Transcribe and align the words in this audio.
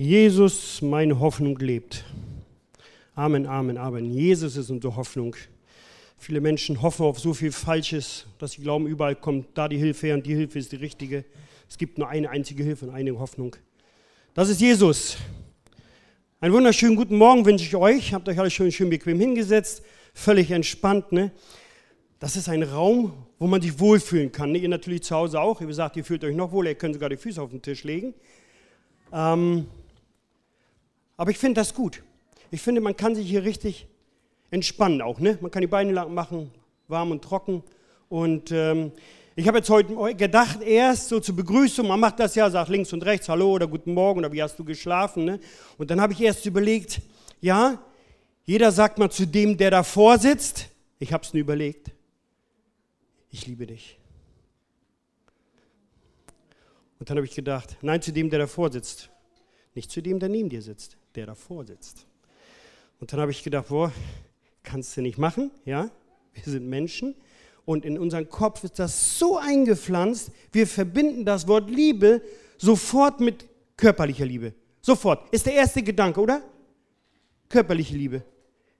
Jesus, 0.00 0.80
meine 0.80 1.18
Hoffnung 1.18 1.58
lebt. 1.58 2.04
Amen, 3.16 3.48
Amen, 3.48 3.76
Amen. 3.76 4.04
Jesus 4.04 4.56
ist 4.56 4.70
unsere 4.70 4.94
Hoffnung. 4.94 5.34
Viele 6.16 6.40
Menschen 6.40 6.82
hoffen 6.82 7.04
auf 7.04 7.18
so 7.18 7.34
viel 7.34 7.50
Falsches, 7.50 8.24
dass 8.38 8.52
sie 8.52 8.62
glauben, 8.62 8.86
überall 8.86 9.16
kommt 9.16 9.48
da 9.54 9.66
die 9.66 9.76
Hilfe 9.76 10.06
her 10.06 10.14
und 10.14 10.24
die 10.24 10.36
Hilfe 10.36 10.60
ist 10.60 10.70
die 10.70 10.76
richtige. 10.76 11.24
Es 11.68 11.78
gibt 11.78 11.98
nur 11.98 12.08
eine 12.08 12.30
einzige 12.30 12.62
Hilfe 12.62 12.86
und 12.86 12.94
eine 12.94 13.18
Hoffnung. 13.18 13.56
Das 14.34 14.48
ist 14.48 14.60
Jesus. 14.60 15.16
Einen 16.38 16.54
wunderschönen 16.54 16.94
guten 16.94 17.16
Morgen 17.16 17.44
wünsche 17.44 17.64
ich 17.64 17.74
euch. 17.74 18.14
Habt 18.14 18.28
euch 18.28 18.38
alle 18.38 18.52
schön, 18.52 18.70
schön 18.70 18.90
bequem 18.90 19.18
hingesetzt, 19.18 19.82
völlig 20.14 20.52
entspannt. 20.52 21.10
Ne? 21.10 21.32
Das 22.20 22.36
ist 22.36 22.48
ein 22.48 22.62
Raum, 22.62 23.14
wo 23.40 23.48
man 23.48 23.60
sich 23.60 23.80
wohlfühlen 23.80 24.30
kann. 24.30 24.52
Ne? 24.52 24.58
Ihr 24.58 24.68
natürlich 24.68 25.02
zu 25.02 25.16
Hause 25.16 25.40
auch. 25.40 25.60
Ihr 25.60 25.74
sagt, 25.74 25.96
ihr 25.96 26.04
fühlt 26.04 26.22
euch 26.22 26.36
noch 26.36 26.52
wohl, 26.52 26.68
ihr 26.68 26.76
könnt 26.76 26.94
sogar 26.94 27.08
die 27.08 27.16
Füße 27.16 27.42
auf 27.42 27.50
den 27.50 27.62
Tisch 27.62 27.82
legen. 27.82 28.14
Ähm, 29.12 29.66
aber 31.18 31.32
ich 31.32 31.38
finde 31.38 31.60
das 31.60 31.74
gut. 31.74 32.02
Ich 32.50 32.62
finde, 32.62 32.80
man 32.80 32.96
kann 32.96 33.14
sich 33.14 33.28
hier 33.28 33.42
richtig 33.42 33.88
entspannen 34.50 35.02
auch. 35.02 35.20
Ne? 35.20 35.36
Man 35.42 35.50
kann 35.50 35.60
die 35.60 35.66
Beine 35.66 35.92
lang 35.92 36.14
machen, 36.14 36.50
warm 36.86 37.10
und 37.10 37.22
trocken. 37.22 37.62
Und 38.08 38.52
ähm, 38.52 38.92
ich 39.34 39.46
habe 39.48 39.58
jetzt 39.58 39.68
heute 39.68 40.14
gedacht, 40.14 40.62
erst 40.62 41.08
so 41.08 41.20
zur 41.20 41.36
Begrüßung, 41.36 41.88
man 41.88 42.00
macht 42.00 42.20
das 42.20 42.36
ja, 42.36 42.48
sagt 42.48 42.70
links 42.70 42.92
und 42.92 43.04
rechts 43.04 43.28
Hallo 43.28 43.52
oder 43.52 43.66
Guten 43.66 43.92
Morgen 43.92 44.20
oder 44.20 44.32
wie 44.32 44.42
hast 44.42 44.58
du 44.58 44.64
geschlafen. 44.64 45.24
Ne? 45.24 45.40
Und 45.76 45.90
dann 45.90 46.00
habe 46.00 46.12
ich 46.12 46.20
erst 46.20 46.46
überlegt, 46.46 47.02
ja, 47.40 47.82
jeder 48.44 48.70
sagt 48.70 48.98
mal 48.98 49.10
zu 49.10 49.26
dem, 49.26 49.56
der 49.56 49.72
davor 49.72 50.18
sitzt, 50.18 50.68
ich 51.00 51.12
habe 51.12 51.24
es 51.24 51.32
mir 51.32 51.40
überlegt, 51.40 51.90
ich 53.30 53.46
liebe 53.46 53.66
dich. 53.66 53.98
Und 57.00 57.10
dann 57.10 57.16
habe 57.16 57.26
ich 57.26 57.34
gedacht, 57.34 57.76
nein, 57.82 58.00
zu 58.00 58.12
dem, 58.12 58.30
der 58.30 58.38
davor 58.38 58.70
sitzt, 58.72 59.10
nicht 59.74 59.90
zu 59.90 60.00
dem, 60.00 60.20
der 60.20 60.28
neben 60.28 60.48
dir 60.48 60.62
sitzt 60.62 60.97
der 61.14 61.26
davor 61.26 61.64
sitzt. 61.64 62.06
Und 63.00 63.12
dann 63.12 63.20
habe 63.20 63.30
ich 63.30 63.42
gedacht, 63.42 63.68
boah, 63.68 63.92
kannst 64.62 64.96
du 64.96 65.02
nicht 65.02 65.18
machen, 65.18 65.50
ja? 65.64 65.90
Wir 66.32 66.42
sind 66.44 66.68
Menschen 66.68 67.14
und 67.64 67.84
in 67.84 67.98
unserem 67.98 68.28
Kopf 68.28 68.64
ist 68.64 68.78
das 68.78 69.18
so 69.18 69.36
eingepflanzt, 69.36 70.30
wir 70.52 70.66
verbinden 70.66 71.24
das 71.24 71.46
Wort 71.48 71.70
Liebe 71.70 72.22
sofort 72.56 73.20
mit 73.20 73.46
körperlicher 73.76 74.24
Liebe. 74.24 74.54
Sofort. 74.80 75.32
Ist 75.32 75.46
der 75.46 75.54
erste 75.54 75.82
Gedanke, 75.82 76.20
oder? 76.20 76.42
Körperliche 77.48 77.96
Liebe. 77.96 78.22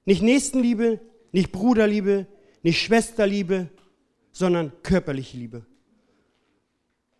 Nicht 0.04 0.22
Nächstenliebe, 0.22 1.00
nicht 1.32 1.52
Bruderliebe, 1.52 2.26
nicht 2.62 2.80
Schwesterliebe, 2.80 3.68
sondern 4.32 4.72
körperliche 4.82 5.36
Liebe. 5.36 5.66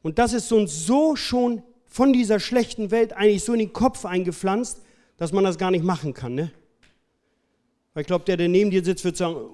Und 0.03 0.19
das 0.19 0.33
ist 0.33 0.51
uns 0.53 0.87
so 0.87 1.17
schon 1.17 1.63
von 1.87 2.13
dieser 2.13 2.41
schlechten 2.41 2.91
Welt 2.91 3.13
eigentlich 3.13 3.45
so 3.45 3.53
in 3.53 3.59
den 3.59 3.73
Kopf 3.73 4.05
eingepflanzt, 4.05 4.83
dass 5.19 5.33
man 5.33 5.45
das 5.45 5.59
gar 5.59 5.71
nicht 5.71 5.85
machen 5.85 6.15
kann. 6.15 6.35
Ne? 6.35 6.51
Weil 7.93 8.03
ich 8.03 8.07
glaube, 8.07 8.25
der, 8.25 8.37
der 8.37 8.49
neben 8.49 8.71
dir 8.71 8.83
sitzt, 8.83 9.05
wird 9.05 9.17
sagen, 9.17 9.51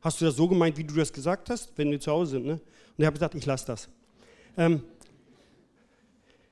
hast 0.00 0.20
du 0.20 0.26
das 0.26 0.36
so 0.36 0.48
gemeint, 0.48 0.76
wie 0.76 0.84
du 0.84 0.94
das 0.94 1.12
gesagt 1.12 1.48
hast, 1.48 1.72
wenn 1.76 1.90
wir 1.90 2.00
zu 2.00 2.10
Hause 2.10 2.32
sind? 2.32 2.44
Ne? 2.44 2.52
Und 2.52 2.98
ich 2.98 3.06
habe 3.06 3.14
gesagt, 3.14 3.34
ich 3.34 3.46
lasse 3.46 3.66
das. 3.66 3.88
Ähm, 4.58 4.82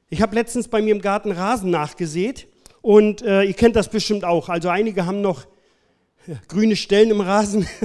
ich 0.08 0.22
habe 0.22 0.34
letztens 0.34 0.68
bei 0.68 0.80
mir 0.80 0.94
im 0.94 1.02
Garten 1.02 1.32
Rasen 1.32 1.70
nachgesät 1.70 2.46
und 2.80 3.22
äh, 3.22 3.42
ihr 3.42 3.52
kennt 3.52 3.76
das 3.76 3.90
bestimmt 3.90 4.24
auch. 4.24 4.48
Also 4.48 4.68
einige 4.68 5.04
haben 5.06 5.20
noch 5.20 5.46
grüne 6.48 6.76
Stellen 6.76 7.10
im 7.10 7.20
Rasen. 7.20 7.66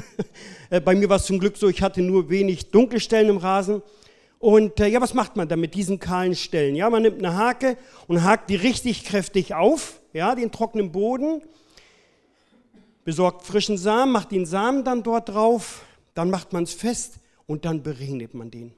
Äh, 0.71 0.81
bei 0.81 0.95
mir 0.95 1.07
war 1.07 1.17
es 1.17 1.27
zum 1.27 1.37
Glück 1.37 1.57
so, 1.57 1.69
ich 1.69 1.83
hatte 1.83 2.01
nur 2.01 2.27
wenig 2.31 2.71
dunkle 2.71 2.99
Stellen 2.99 3.29
im 3.29 3.37
Rasen. 3.37 3.83
Und 4.45 4.79
äh, 4.79 4.85
ja, 4.85 5.01
was 5.01 5.15
macht 5.15 5.37
man 5.37 5.47
dann 5.47 5.59
mit 5.59 5.73
diesen 5.73 5.97
kahlen 5.97 6.35
Stellen? 6.35 6.75
Ja, 6.75 6.87
man 6.91 7.01
nimmt 7.01 7.17
eine 7.17 7.35
Hake 7.35 7.79
und 8.05 8.21
hakt 8.21 8.51
die 8.51 8.55
richtig 8.55 9.03
kräftig 9.03 9.55
auf, 9.55 9.99
ja, 10.13 10.35
den 10.35 10.51
trockenen 10.51 10.91
Boden, 10.91 11.41
besorgt 13.05 13.41
frischen 13.43 13.75
Samen, 13.75 14.11
macht 14.11 14.31
den 14.31 14.45
Samen 14.45 14.83
dann 14.83 15.01
dort 15.01 15.29
drauf, 15.29 15.83
dann 16.13 16.29
macht 16.29 16.53
man 16.53 16.61
es 16.65 16.75
fest 16.75 17.15
und 17.47 17.65
dann 17.65 17.81
beregnet 17.81 18.35
man 18.35 18.51
den. 18.51 18.71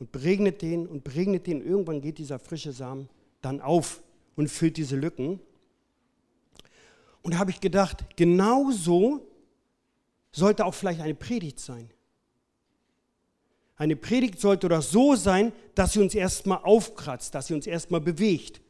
Und 0.00 0.10
beregnet 0.10 0.62
den 0.62 0.88
und 0.88 1.04
beregnet 1.04 1.46
den. 1.46 1.64
Irgendwann 1.64 2.00
geht 2.00 2.18
dieser 2.18 2.40
frische 2.40 2.72
Samen 2.72 3.08
dann 3.40 3.60
auf 3.60 4.02
und 4.34 4.48
füllt 4.48 4.78
diese 4.78 4.96
Lücken. 4.96 5.38
Und 7.22 7.34
da 7.34 7.38
habe 7.38 7.52
ich 7.52 7.60
gedacht, 7.60 8.04
genau 8.16 8.72
so 8.72 9.24
sollte 10.32 10.64
auch 10.64 10.74
vielleicht 10.74 11.02
eine 11.02 11.14
Predigt 11.14 11.60
sein. 11.60 11.88
Eine 13.78 13.94
Predigt 13.94 14.40
sollte 14.40 14.68
doch 14.68 14.82
so 14.82 15.14
sein, 15.14 15.52
dass 15.76 15.92
sie 15.92 16.00
uns 16.00 16.12
erstmal 16.14 16.58
aufkratzt, 16.58 17.34
dass 17.34 17.46
sie 17.46 17.54
uns 17.54 17.66
erstmal 17.66 18.00
bewegt. 18.00 18.60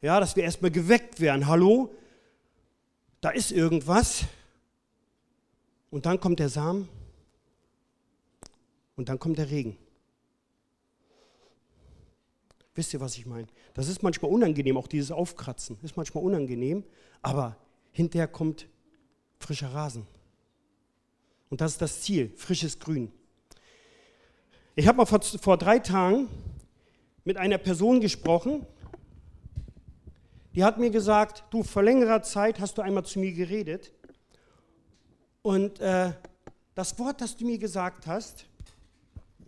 Ja, 0.00 0.18
dass 0.18 0.34
wir 0.34 0.44
erstmal 0.44 0.70
geweckt 0.70 1.20
werden. 1.20 1.46
Hallo, 1.46 1.94
da 3.20 3.30
ist 3.30 3.52
irgendwas. 3.52 4.24
Und 5.90 6.06
dann 6.06 6.18
kommt 6.18 6.38
der 6.38 6.48
Samen. 6.48 6.88
Und 8.96 9.10
dann 9.10 9.18
kommt 9.18 9.36
der 9.36 9.50
Regen. 9.50 9.76
Wisst 12.74 12.94
ihr, 12.94 13.00
was 13.00 13.16
ich 13.18 13.26
meine? 13.26 13.46
Das 13.74 13.88
ist 13.88 14.02
manchmal 14.02 14.30
unangenehm, 14.30 14.78
auch 14.78 14.86
dieses 14.86 15.10
Aufkratzen 15.10 15.78
ist 15.82 15.96
manchmal 15.96 16.24
unangenehm, 16.24 16.84
aber 17.20 17.56
hinterher 17.92 18.28
kommt 18.28 18.68
frischer 19.38 19.72
Rasen. 19.72 20.06
Und 21.50 21.60
das 21.60 21.72
ist 21.72 21.82
das 21.82 22.02
Ziel, 22.02 22.32
frisches 22.36 22.78
Grün. 22.78 23.12
Ich 24.78 24.86
habe 24.86 24.98
mal 24.98 25.06
vor, 25.06 25.22
vor 25.22 25.56
drei 25.56 25.78
Tagen 25.78 26.28
mit 27.24 27.38
einer 27.38 27.56
Person 27.56 27.98
gesprochen, 27.98 28.66
die 30.54 30.64
hat 30.64 30.76
mir 30.76 30.90
gesagt, 30.90 31.44
du, 31.48 31.62
vor 31.62 31.82
längerer 31.82 32.22
Zeit 32.22 32.60
hast 32.60 32.76
du 32.76 32.82
einmal 32.82 33.06
zu 33.06 33.18
mir 33.18 33.32
geredet 33.32 33.90
und 35.40 35.80
äh, 35.80 36.12
das 36.74 36.98
Wort, 36.98 37.22
das 37.22 37.38
du 37.38 37.46
mir 37.46 37.56
gesagt 37.56 38.06
hast, 38.06 38.44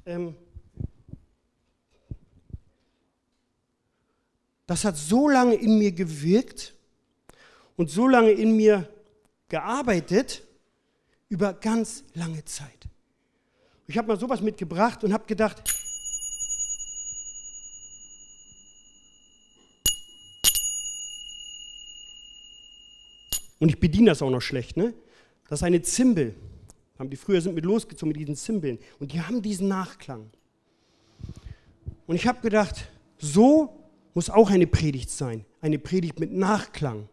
ähm, 0.06 0.34
das 4.66 4.82
hat 4.86 4.96
so 4.96 5.28
lange 5.28 5.56
in 5.56 5.76
mir 5.76 5.92
gewirkt 5.92 6.72
und 7.76 7.90
so 7.90 8.08
lange 8.08 8.30
in 8.30 8.56
mir 8.56 8.88
gearbeitet, 9.50 10.42
über 11.28 11.52
ganz 11.52 12.04
lange 12.14 12.46
Zeit. 12.46 12.77
Ich 13.90 13.96
habe 13.96 14.06
mal 14.06 14.20
sowas 14.20 14.42
mitgebracht 14.42 15.02
und 15.02 15.14
habe 15.14 15.24
gedacht, 15.24 15.62
und 23.58 23.70
ich 23.70 23.80
bediene 23.80 24.10
das 24.10 24.20
auch 24.20 24.28
noch 24.28 24.42
schlecht, 24.42 24.76
ne? 24.76 24.92
Das 25.48 25.60
ist 25.60 25.62
eine 25.62 25.80
Zimbel. 25.80 26.34
Haben 26.98 27.08
die 27.08 27.16
früher 27.16 27.40
sind 27.40 27.54
mit 27.54 27.64
losgezogen 27.64 28.08
mit 28.08 28.20
diesen 28.20 28.36
Zimbeln 28.36 28.78
und 29.00 29.12
die 29.12 29.22
haben 29.22 29.40
diesen 29.40 29.68
Nachklang. 29.68 30.28
Und 32.06 32.16
ich 32.16 32.26
habe 32.26 32.42
gedacht, 32.42 32.90
so 33.16 33.88
muss 34.12 34.28
auch 34.28 34.50
eine 34.50 34.66
Predigt 34.66 35.08
sein, 35.08 35.46
eine 35.62 35.78
Predigt 35.78 36.20
mit 36.20 36.30
Nachklang. 36.30 37.08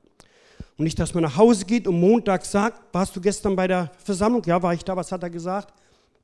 Und 0.77 0.83
nicht, 0.83 0.99
dass 0.99 1.13
man 1.13 1.23
nach 1.23 1.37
Hause 1.37 1.65
geht 1.65 1.87
und 1.87 1.97
Montag 2.01 2.45
sagt, 2.45 2.93
warst 2.93 3.15
du 3.15 3.21
gestern 3.21 3.55
bei 3.55 3.65
der 3.65 3.93
Versammlung? 4.03 4.43
Ja, 4.45 4.61
war 4.61 4.73
ich 4.73 4.83
da, 4.83 4.97
was 4.97 5.13
hat 5.13 5.23
er 5.23 5.29
gesagt? 5.29 5.73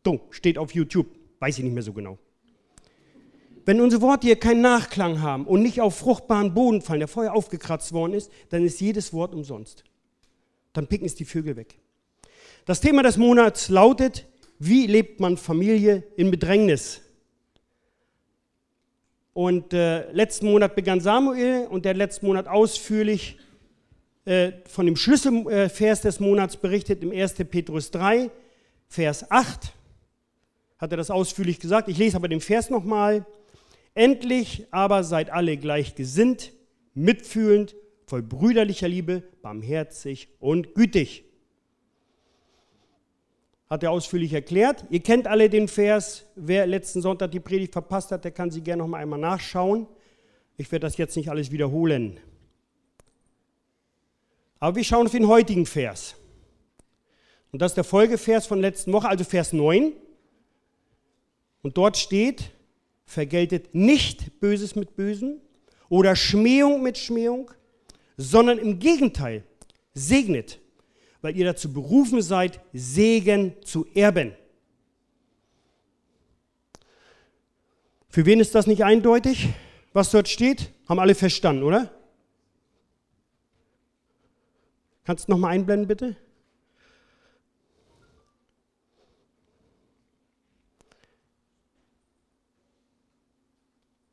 Dumm, 0.03 0.19
steht 0.31 0.57
auf 0.57 0.73
YouTube, 0.73 1.07
weiß 1.39 1.57
ich 1.57 1.63
nicht 1.63 1.73
mehr 1.73 1.83
so 1.83 1.93
genau. 1.93 2.17
Wenn 3.65 3.79
unsere 3.79 4.01
Worte 4.01 4.27
hier 4.27 4.37
keinen 4.37 4.61
Nachklang 4.61 5.21
haben 5.21 5.45
und 5.45 5.61
nicht 5.61 5.81
auf 5.81 5.95
fruchtbaren 5.95 6.53
Boden 6.53 6.81
fallen, 6.81 6.99
der 6.99 7.07
vorher 7.07 7.35
aufgekratzt 7.35 7.93
worden 7.93 8.13
ist, 8.13 8.31
dann 8.49 8.65
ist 8.65 8.81
jedes 8.81 9.13
Wort 9.13 9.35
umsonst. 9.35 9.83
Dann 10.73 10.87
picken 10.87 11.05
es 11.05 11.15
die 11.15 11.25
Vögel 11.25 11.55
weg. 11.55 11.75
Das 12.65 12.81
Thema 12.81 13.03
des 13.03 13.17
Monats 13.17 13.69
lautet, 13.69 14.25
wie 14.57 14.87
lebt 14.87 15.19
man 15.19 15.37
Familie 15.37 16.03
in 16.15 16.31
Bedrängnis? 16.31 17.01
Und 19.33 19.73
äh, 19.73 20.11
letzten 20.11 20.47
Monat 20.47 20.75
begann 20.75 20.99
Samuel 20.99 21.67
und 21.69 21.85
der 21.85 21.93
letzten 21.93 22.25
Monat 22.25 22.47
ausführlich 22.47 23.37
äh, 24.25 24.51
von 24.65 24.85
dem 24.85 24.95
Schlüsselvers 24.95 26.01
des 26.01 26.19
Monats 26.19 26.57
berichtet 26.57 27.01
im 27.03 27.11
1. 27.11 27.35
Petrus 27.49 27.91
3, 27.91 28.29
Vers 28.87 29.29
8 29.31 29.73
hat 30.81 30.91
er 30.91 30.97
das 30.97 31.11
ausführlich 31.11 31.59
gesagt. 31.59 31.87
Ich 31.87 31.97
lese 31.99 32.17
aber 32.17 32.27
den 32.27 32.41
Vers 32.41 32.71
nochmal. 32.71 33.25
Endlich 33.93 34.65
aber 34.71 35.03
seid 35.03 35.29
alle 35.29 35.55
gleichgesinnt, 35.55 36.53
mitfühlend, 36.95 37.75
voll 38.07 38.23
brüderlicher 38.23 38.87
Liebe, 38.87 39.21
barmherzig 39.43 40.29
und 40.39 40.73
gütig. 40.73 41.23
Hat 43.69 43.83
er 43.83 43.91
ausführlich 43.91 44.33
erklärt. 44.33 44.85
Ihr 44.89 45.01
kennt 45.01 45.27
alle 45.27 45.49
den 45.49 45.67
Vers. 45.67 46.25
Wer 46.35 46.65
letzten 46.65 47.01
Sonntag 47.01 47.31
die 47.31 47.39
Predigt 47.39 47.73
verpasst 47.73 48.11
hat, 48.11 48.25
der 48.25 48.31
kann 48.31 48.49
sie 48.49 48.61
gerne 48.61 48.81
noch 48.81 48.89
mal 48.89 48.97
einmal 48.97 49.19
nachschauen. 49.19 49.87
Ich 50.57 50.71
werde 50.71 50.87
das 50.87 50.97
jetzt 50.97 51.15
nicht 51.15 51.29
alles 51.29 51.51
wiederholen. 51.51 52.19
Aber 54.59 54.75
wir 54.75 54.83
schauen 54.83 55.05
auf 55.05 55.11
den 55.11 55.27
heutigen 55.27 55.65
Vers. 55.65 56.15
Und 57.51 57.61
das 57.61 57.71
ist 57.71 57.77
der 57.77 57.83
Folgevers 57.83 58.47
von 58.47 58.59
letzten 58.59 58.91
Woche, 58.93 59.07
also 59.07 59.23
Vers 59.23 59.53
9. 59.53 59.93
Und 61.61 61.77
dort 61.77 61.97
steht, 61.97 62.51
vergeltet 63.05 63.75
nicht 63.75 64.39
Böses 64.39 64.75
mit 64.75 64.95
Bösen 64.95 65.41
oder 65.89 66.15
Schmähung 66.15 66.81
mit 66.81 66.97
Schmähung, 66.97 67.51
sondern 68.17 68.57
im 68.57 68.79
Gegenteil, 68.79 69.43
segnet, 69.93 70.59
weil 71.21 71.35
ihr 71.35 71.45
dazu 71.45 71.71
berufen 71.71 72.21
seid, 72.21 72.61
Segen 72.73 73.55
zu 73.63 73.85
erben. 73.93 74.33
Für 78.09 78.25
wen 78.25 78.39
ist 78.39 78.55
das 78.55 78.67
nicht 78.67 78.83
eindeutig, 78.83 79.49
was 79.93 80.11
dort 80.11 80.27
steht? 80.27 80.71
Haben 80.87 80.99
alle 80.99 81.15
verstanden, 81.15 81.63
oder? 81.63 81.91
Kannst 85.03 85.27
du 85.27 85.31
nochmal 85.31 85.53
einblenden, 85.53 85.87
bitte? 85.87 86.15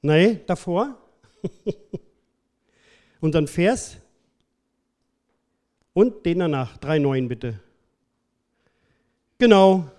Nein, 0.03 0.41
davor. 0.47 0.97
Und 3.21 3.35
dann 3.35 3.47
Vers. 3.47 3.97
Und 5.93 6.25
den 6.25 6.39
danach. 6.39 6.79
3,9 6.79 7.29
bitte. 7.29 7.61
Genau, 9.39 9.91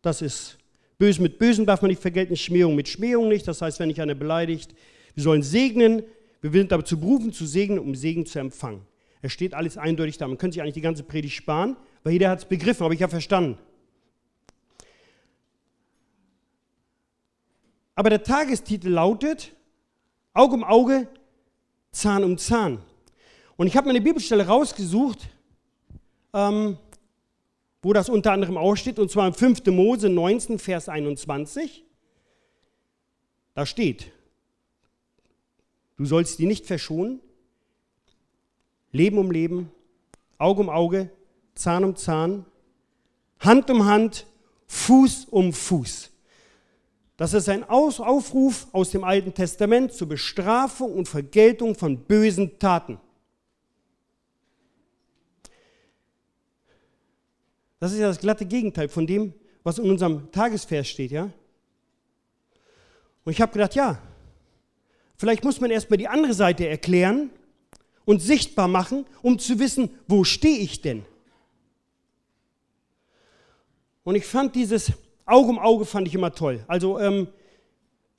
das 0.00 0.22
ist 0.22 0.58
Böse 1.02 1.20
mit 1.20 1.38
Bösen 1.38 1.66
darf 1.66 1.82
man 1.82 1.88
nicht 1.88 2.00
vergelten, 2.00 2.36
Schmähung 2.36 2.76
mit 2.76 2.86
Schmähung 2.86 3.28
nicht. 3.28 3.48
Das 3.48 3.60
heißt, 3.60 3.80
wenn 3.80 3.90
ich 3.90 4.00
eine 4.00 4.14
beleidigt, 4.14 4.72
wir 5.14 5.22
sollen 5.24 5.42
segnen, 5.42 6.04
wir 6.40 6.52
sind 6.52 6.72
aber 6.72 6.84
zu 6.84 7.00
berufen, 7.00 7.32
zu 7.32 7.44
segnen, 7.44 7.80
um 7.80 7.96
Segen 7.96 8.24
zu 8.24 8.38
empfangen. 8.38 8.82
Es 9.20 9.32
steht 9.32 9.52
alles 9.54 9.76
eindeutig 9.76 10.18
da. 10.18 10.28
Man 10.28 10.38
könnte 10.38 10.54
sich 10.54 10.62
eigentlich 10.62 10.74
die 10.74 10.80
ganze 10.80 11.02
Predigt 11.02 11.34
sparen, 11.34 11.76
weil 12.04 12.12
jeder 12.12 12.30
hat 12.30 12.38
es 12.38 12.44
begriffen, 12.44 12.84
habe 12.84 12.94
ich 12.94 13.00
ja 13.00 13.08
verstanden. 13.08 13.58
Aber 17.94 18.10
der 18.10 18.22
Tagestitel 18.22 18.88
lautet 18.88 19.52
Auge 20.34 20.54
um 20.54 20.64
Auge, 20.64 21.08
Zahn 21.90 22.24
um 22.24 22.38
Zahn. 22.38 22.78
Und 23.56 23.66
ich 23.66 23.76
habe 23.76 23.86
mir 23.86 23.90
eine 23.90 24.00
Bibelstelle 24.00 24.46
rausgesucht, 24.46 25.28
ähm, 26.32 26.78
wo 27.82 27.92
das 27.92 28.08
unter 28.08 28.32
anderem 28.32 28.56
auch 28.56 28.76
steht, 28.76 28.98
und 28.98 29.10
zwar 29.10 29.26
im 29.28 29.34
5. 29.34 29.66
Mose 29.66 30.08
19, 30.08 30.58
Vers 30.58 30.88
21. 30.88 31.84
Da 33.54 33.66
steht, 33.66 34.10
du 35.96 36.06
sollst 36.06 36.38
die 36.38 36.46
nicht 36.46 36.64
verschonen, 36.64 37.20
Leben 38.92 39.18
um 39.18 39.30
Leben, 39.30 39.70
Auge 40.38 40.60
um 40.60 40.70
Auge, 40.70 41.10
Zahn 41.54 41.84
um 41.84 41.96
Zahn, 41.96 42.46
Hand 43.40 43.70
um 43.70 43.84
Hand, 43.84 44.26
Fuß 44.66 45.26
um 45.26 45.52
Fuß. 45.52 46.11
Das 47.16 47.34
ist 47.34 47.48
ein 47.48 47.64
Aufruf 47.68 48.66
aus 48.72 48.90
dem 48.90 49.04
Alten 49.04 49.34
Testament 49.34 49.92
zur 49.92 50.08
Bestrafung 50.08 50.94
und 50.94 51.08
Vergeltung 51.08 51.74
von 51.74 51.98
bösen 51.98 52.58
Taten. 52.58 52.98
Das 57.78 57.92
ist 57.92 57.98
ja 57.98 58.08
das 58.08 58.20
glatte 58.20 58.46
Gegenteil 58.46 58.88
von 58.88 59.06
dem, 59.06 59.34
was 59.62 59.78
in 59.78 59.90
unserem 59.90 60.30
Tagesvers 60.30 60.88
steht, 60.88 61.10
ja? 61.10 61.30
Und 63.24 63.32
ich 63.32 63.40
habe 63.40 63.52
gedacht, 63.52 63.74
ja, 63.74 64.00
vielleicht 65.16 65.44
muss 65.44 65.60
man 65.60 65.70
erstmal 65.70 65.98
die 65.98 66.08
andere 66.08 66.34
Seite 66.34 66.66
erklären 66.66 67.30
und 68.04 68.20
sichtbar 68.20 68.68
machen, 68.68 69.04
um 69.22 69.38
zu 69.38 69.58
wissen, 69.58 69.90
wo 70.08 70.24
stehe 70.24 70.58
ich 70.58 70.80
denn? 70.80 71.04
Und 74.04 74.16
ich 74.16 74.26
fand 74.26 74.54
dieses 74.56 74.92
Auge 75.26 75.48
um 75.50 75.58
Auge 75.58 75.84
fand 75.84 76.08
ich 76.08 76.14
immer 76.14 76.32
toll. 76.32 76.64
Also 76.66 76.98
ähm, 76.98 77.28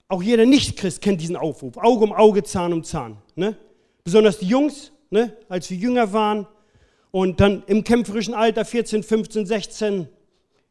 auch 0.07 0.21
jeder 0.21 0.45
Nicht-Christ 0.45 1.01
kennt 1.01 1.21
diesen 1.21 1.35
Aufruf. 1.35 1.77
Auge 1.77 2.03
um 2.03 2.13
Auge, 2.13 2.43
Zahn 2.43 2.73
um 2.73 2.83
Zahn. 2.83 3.17
Ne? 3.35 3.57
Besonders 4.03 4.39
die 4.39 4.47
Jungs, 4.47 4.91
ne? 5.09 5.35
als 5.49 5.69
wir 5.69 5.77
jünger 5.77 6.13
waren 6.13 6.47
und 7.11 7.39
dann 7.39 7.63
im 7.67 7.83
kämpferischen 7.83 8.33
Alter, 8.33 8.65
14, 8.65 9.03
15, 9.03 9.45
16, 9.45 10.07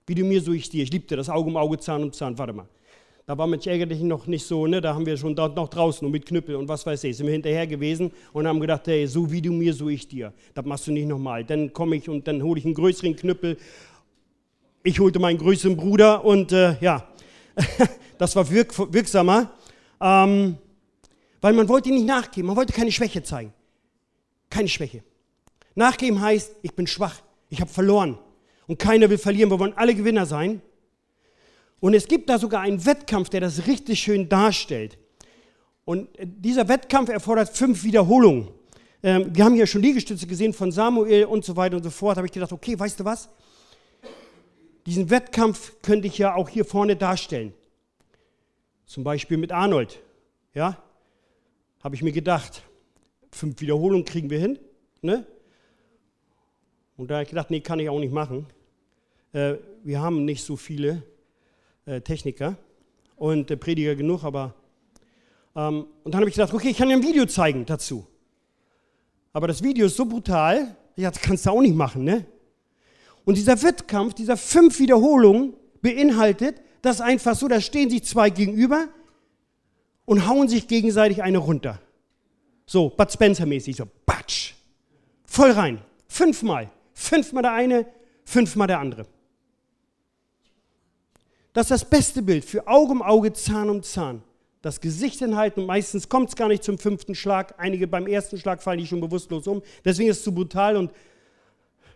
wie 0.07 0.15
du 0.15 0.25
mir, 0.25 0.41
so 0.41 0.53
ich 0.53 0.69
dir. 0.69 0.83
Ich 0.83 0.93
liebte 0.93 1.17
das 1.17 1.29
Auge 1.29 1.49
um 1.49 1.57
Auge, 1.57 1.79
Zahn 1.79 2.03
um 2.03 2.13
Zahn. 2.13 2.37
Warte 2.39 2.53
mal. 2.53 2.67
Da 3.25 3.39
war 3.39 3.47
manch 3.47 3.69
ärgerlich 3.69 4.01
noch 4.01 4.27
nicht 4.27 4.45
so, 4.45 4.67
ne? 4.67 4.81
da 4.81 4.95
haben 4.95 5.07
wir 5.07 5.17
schon 5.17 5.37
dort 5.37 5.55
noch 5.55 5.69
draußen 5.69 6.05
und 6.05 6.11
mit 6.11 6.27
Knüppel 6.27 6.57
und 6.57 6.67
was 6.67 6.85
weiß 6.85 7.05
ich, 7.05 7.17
sind 7.17 7.27
wir 7.27 7.33
hinterher 7.33 7.69
gewesen 7.69 8.11
und 8.33 8.49
haben 8.49 8.59
gedacht, 8.59 8.89
hey, 8.89 9.07
so 9.07 9.31
wie 9.31 9.41
du 9.41 9.53
mir, 9.53 9.73
so 9.73 9.89
ich 9.89 10.09
dir. 10.09 10.33
Das 10.55 10.65
machst 10.65 10.89
du 10.89 10.93
nicht 10.93 11.07
nochmal. 11.07 11.45
Dann 11.45 11.73
komme 11.73 11.95
ich 11.95 12.09
und 12.09 12.27
dann 12.27 12.43
hole 12.43 12.59
ich 12.59 12.65
einen 12.65 12.75
größeren 12.75 13.15
Knüppel 13.15 13.59
ich 14.85 15.01
holte 15.01 15.19
meinen 15.19 15.39
größeren 15.39 15.77
Bruder 15.77 16.25
und 16.25 16.53
äh, 16.53 16.77
ja, 16.81 17.07
das 18.19 18.35
war 18.37 18.51
wirk 18.51 18.93
wirksamer, 18.93 19.51
ähm, 20.01 20.57
weil 21.41 21.53
man 21.53 21.69
wollte 21.69 21.91
nicht 21.91 22.07
nachgeben, 22.07 22.49
man 22.49 22.57
wollte 22.57 22.73
keine 22.73 22.93
Schwäche 22.93 23.23
zeigen. 23.23 23.53
Keine 24.51 24.69
Schwäche. 24.69 25.03
Nachgeben 25.75 26.21
heißt, 26.21 26.57
ich 26.63 26.75
bin 26.75 26.87
schwach, 26.87 27.23
ich 27.49 27.61
habe 27.61 27.71
verloren 27.71 28.19
und 28.67 28.79
keiner 28.79 29.09
will 29.09 29.19
verlieren, 29.19 29.51
wir 29.51 29.59
wollen 29.59 29.75
alle 29.77 29.95
Gewinner 29.95 30.27
sein. 30.27 30.61
Und 31.81 31.95
es 31.95 32.07
gibt 32.07 32.29
da 32.29 32.39
sogar 32.39 32.61
einen 32.61 32.85
Wettkampf, 32.85 33.29
der 33.29 33.41
das 33.41 33.67
richtig 33.67 34.01
schön 34.01 34.29
darstellt. 34.29 34.99
Und 35.85 36.09
dieser 36.23 36.69
Wettkampf 36.69 37.09
erfordert 37.09 37.57
fünf 37.57 37.83
Wiederholungen. 37.83 38.49
Ähm, 39.03 39.35
wir 39.35 39.45
haben 39.45 39.55
hier 39.55 39.67
schon 39.67 39.83
Liegestütze 39.83 40.29
gesehen 40.29 40.53
von 40.53 40.71
Samuel 40.71 41.25
und 41.25 41.45
so 41.45 41.57
weiter 41.57 41.77
und 41.77 41.83
so 41.83 41.91
fort. 41.91 42.17
Da 42.17 42.19
habe 42.19 42.27
ich 42.27 42.33
gedacht, 42.33 42.53
okay, 42.53 42.79
weißt 42.79 43.01
du 43.01 43.05
was? 43.05 43.29
Diesen 44.87 45.11
Wettkampf 45.11 45.81
könnte 45.83 46.09
ich 46.09 46.19
ja 46.19 46.35
auch 46.35 46.49
hier 46.49 46.65
vorne 46.65 46.97
darstellen. 46.97 47.55
Zum 48.87 49.05
Beispiel 49.05 49.37
mit 49.37 49.53
Arnold. 49.53 50.01
Ja, 50.55 50.83
habe 51.83 51.95
ich 51.95 52.03
mir 52.03 52.13
gedacht, 52.13 52.63
fünf 53.31 53.61
Wiederholungen 53.61 54.05
kriegen 54.05 54.31
wir 54.31 54.39
hin. 54.39 54.59
Ne? 55.01 55.27
Und 56.97 57.11
da 57.11 57.15
habe 57.15 57.23
ich 57.25 57.31
gedacht, 57.31 57.51
nee, 57.51 57.61
kann 57.61 57.81
ich 57.81 57.89
auch 57.89 57.99
nicht 57.99 58.13
machen. 58.13 58.47
Äh, 59.33 59.55
wir 59.83 60.01
haben 60.01 60.25
nicht 60.25 60.45
so 60.45 60.57
viele 60.57 61.03
äh, 61.87 62.01
Techniker 62.01 62.57
und 63.17 63.51
äh, 63.51 63.57
Prediger 63.57 63.97
genug, 63.97 64.25
aber. 64.25 64.55
Ähm, 65.57 65.87
und 66.05 66.13
dann 66.13 66.21
habe 66.21 66.29
ich 66.29 66.35
gedacht, 66.35 66.53
okay, 66.53 66.71
ich 66.71 66.77
kann 66.77 66.89
dir 66.89 66.97
ein 66.97 67.03
Video 67.03 67.27
zeigen 67.27 67.65
dazu. 67.65 68.07
Aber 69.33 69.49
das 69.49 69.63
Video 69.63 69.87
ist 69.87 69.97
so 69.97 70.05
brutal, 70.05 70.77
ja, 70.97 71.11
das 71.11 71.21
kannst 71.21 71.47
du 71.47 71.51
auch 71.51 71.61
nicht 71.61 71.75
machen, 71.75 72.05
ne? 72.05 72.27
Und 73.25 73.37
dieser 73.37 73.63
Wettkampf, 73.63 74.15
dieser 74.15 74.37
fünf 74.37 74.79
Wiederholungen 74.79 75.55
beinhaltet, 75.81 76.61
dass 76.83 77.01
einfach 77.01 77.37
so, 77.37 77.49
da 77.49 77.61
stehen 77.61 77.91
sich 77.91 78.05
zwei 78.05 78.31
gegenüber 78.31 78.89
und 80.05 80.27
hauen 80.27 80.49
sich 80.49 80.67
gegenseitig 80.67 81.23
eine 81.23 81.39
runter. 81.39 81.81
So, 82.67 82.91
Bud 82.91 83.11
Spencer-mäßig, 83.11 83.77
so, 83.77 83.85
batsch. 84.07 84.55
Voll 85.25 85.53
rein. 85.53 85.81
Fünfmal. 86.09 86.71
Fünfmal 86.93 87.43
der 87.43 87.53
eine, 87.53 87.87
fünfmal 88.25 88.67
der 88.67 88.81
andere. 88.81 89.07
Das 91.53 91.67
ist 91.67 91.71
das 91.71 91.85
beste 91.89 92.23
Bild 92.23 92.45
für 92.45 92.67
Auge 92.67 92.93
um 92.93 93.03
Auge, 93.03 93.33
Zahn 93.33 93.69
um 93.69 93.83
Zahn. 93.83 94.23
Das 94.63 94.81
Gesicht 94.81 95.19
hinhalten 95.19 95.63
und 95.63 95.67
meistens 95.67 96.09
kommt 96.09 96.29
es 96.29 96.37
gar 96.37 96.49
nicht 96.49 96.63
zum 96.63 96.79
fünften 96.79 97.15
Schlag. 97.15 97.55
Einige 97.59 97.89
beim 97.89 98.07
ersten 98.07 98.39
Schlag 98.39 98.63
fallen 98.63 98.79
die 98.79 98.87
schon 98.87 99.01
bewusstlos 99.01 99.47
um. 99.47 99.63
Deswegen 99.85 100.09
ist 100.09 100.19
es 100.19 100.25
zu 100.25 100.33
brutal 100.33 100.77
und 100.77 100.93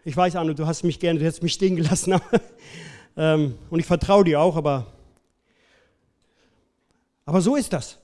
ich 0.07 0.17
weiß, 0.17 0.37
Arno, 0.37 0.55
du 0.55 0.65
hast 0.69 0.85
mich 0.85 1.01
gerne, 1.01 1.19
du 1.19 1.25
hättest 1.25 1.43
mich 1.43 1.55
stehen 1.55 1.75
gelassen. 1.75 2.21
ähm, 3.17 3.59
und 3.71 3.81
ich 3.81 3.87
vertraue 3.87 4.23
dir 4.23 4.41
auch, 4.41 4.55
aber, 4.55 4.87
aber 7.25 7.41
so 7.41 7.57
ist 7.57 7.73
das. 7.73 7.99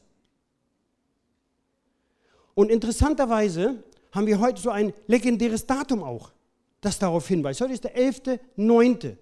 Und 2.55 2.73
interessanterweise 2.73 3.85
haben 4.11 4.27
wir 4.27 4.41
heute 4.41 4.61
so 4.61 4.71
ein 4.71 4.93
legendäres 5.07 5.65
Datum 5.65 6.03
auch, 6.03 6.33
das 6.81 6.99
darauf 6.99 7.29
hinweist. 7.29 7.61
Heute 7.61 7.73
ist 7.73 7.85
der 7.85 7.97
11.9. 7.97 9.17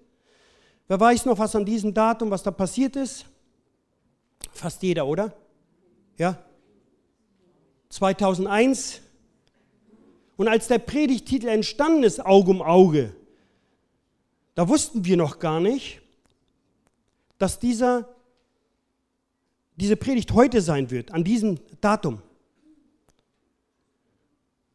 Wer 0.87 0.99
weiß 0.99 1.25
noch, 1.25 1.37
was 1.37 1.55
an 1.55 1.65
diesem 1.65 1.93
Datum, 1.93 2.31
was 2.31 2.41
da 2.41 2.49
passiert 2.49 2.95
ist? 2.95 3.27
Fast 4.53 4.81
jeder, 4.81 5.05
oder? 5.05 5.35
Ja? 6.17 6.35
2001 7.89 9.01
und 10.41 10.47
als 10.47 10.67
der 10.67 10.79
Predigtitel 10.79 11.49
entstanden 11.49 12.01
ist, 12.01 12.19
Auge 12.19 12.49
um 12.49 12.63
Auge, 12.63 13.15
da 14.55 14.67
wussten 14.67 15.05
wir 15.05 15.15
noch 15.15 15.37
gar 15.37 15.59
nicht, 15.59 16.01
dass 17.37 17.59
dieser, 17.59 18.09
diese 19.75 19.95
Predigt 19.95 20.31
heute 20.31 20.61
sein 20.61 20.89
wird, 20.89 21.11
an 21.11 21.23
diesem 21.23 21.59
Datum. 21.79 22.23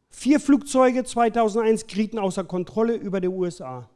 Vier 0.09 0.39
Flugzeuge 0.39 1.03
2001 1.03 1.85
gerieten 1.85 2.17
außer 2.17 2.45
Kontrolle 2.45 2.95
über 2.95 3.19
der 3.19 3.31
USA. 3.31 3.89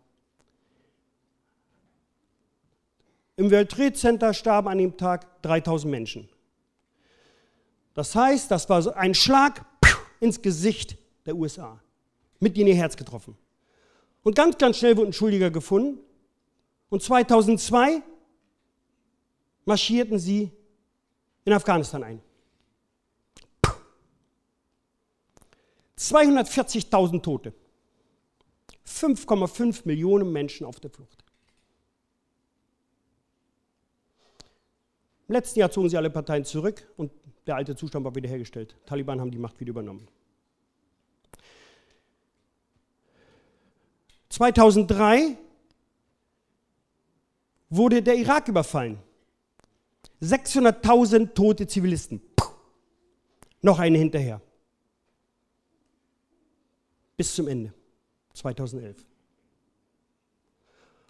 Im 3.38 3.50
World 3.50 3.72
Trade 3.72 3.94
Center 3.94 4.34
starben 4.34 4.68
an 4.68 4.78
dem 4.78 4.98
Tag 4.98 5.42
3000 5.44 5.90
Menschen. 5.90 6.30
Das 7.94 8.14
heißt, 8.14 8.52
das 8.52 8.68
war 8.68 8.98
ein 8.98 9.14
Schlag 9.14 9.66
ins 10.20 10.42
Gesicht 10.42 10.98
der 11.26 11.36
USA. 11.36 11.82
Mit 12.40 12.58
in 12.58 12.68
ihr 12.68 12.76
Herz 12.76 12.98
getroffen. 12.98 13.38
Und 14.24 14.36
ganz, 14.36 14.58
ganz 14.58 14.78
schnell 14.78 14.98
wurde 14.98 15.10
ein 15.10 15.14
Schuldiger 15.14 15.52
gefunden. 15.52 16.00
Und 16.90 17.02
2002 17.02 18.02
marschierten 19.66 20.20
sie 20.20 20.52
in 21.46 21.54
Afghanistan 21.54 22.04
ein. 22.04 22.22
240.000 25.98 27.22
Tote. 27.22 27.54
5,5 28.88 29.82
Millionen 29.86 30.32
Menschen 30.32 30.66
auf 30.66 30.80
der 30.80 30.90
Flucht. 30.90 31.24
Im 35.28 35.34
letzten 35.34 35.60
Jahr 35.60 35.72
zogen 35.72 35.90
sie 35.90 35.98
alle 35.98 36.10
Parteien 36.10 36.44
zurück 36.44 36.92
und 36.98 37.12
der 37.48 37.56
alte 37.56 37.76
Zustand 37.76 38.04
war 38.04 38.16
wiederhergestellt. 38.16 38.76
Taliban 38.86 39.22
haben 39.22 39.32
die 39.32 39.38
Macht 39.38 39.60
wieder 39.60 39.70
übernommen. 39.70 40.08
2003 44.42 45.38
wurde 47.70 48.02
der 48.02 48.16
Irak 48.16 48.48
überfallen. 48.48 48.98
600.000 50.20 51.36
tote 51.36 51.68
Zivilisten. 51.68 52.20
Puh. 52.36 52.48
Noch 53.62 53.78
eine 53.78 54.00
hinterher. 54.00 54.42
Bis 57.16 57.36
zum 57.36 57.48
Ende. 57.48 57.72
2011. 58.34 59.06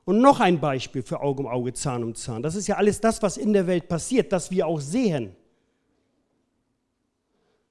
Und 0.04 0.20
noch 0.20 0.42
ein 0.42 0.60
Beispiel 0.60 1.02
für 1.02 1.22
Auge 1.22 1.44
um 1.44 1.48
Auge, 1.48 1.72
Zahn 1.72 2.04
um 2.04 2.14
Zahn. 2.14 2.44
Das 2.44 2.56
ist 2.56 2.68
ja 2.68 2.76
alles 2.76 3.00
das, 3.00 3.22
was 3.22 3.38
in 3.38 3.54
der 3.54 3.66
Welt 3.66 3.88
passiert, 3.88 4.34
das 4.34 4.52
wir 4.52 4.68
auch 4.68 4.82
sehen. 4.82 5.38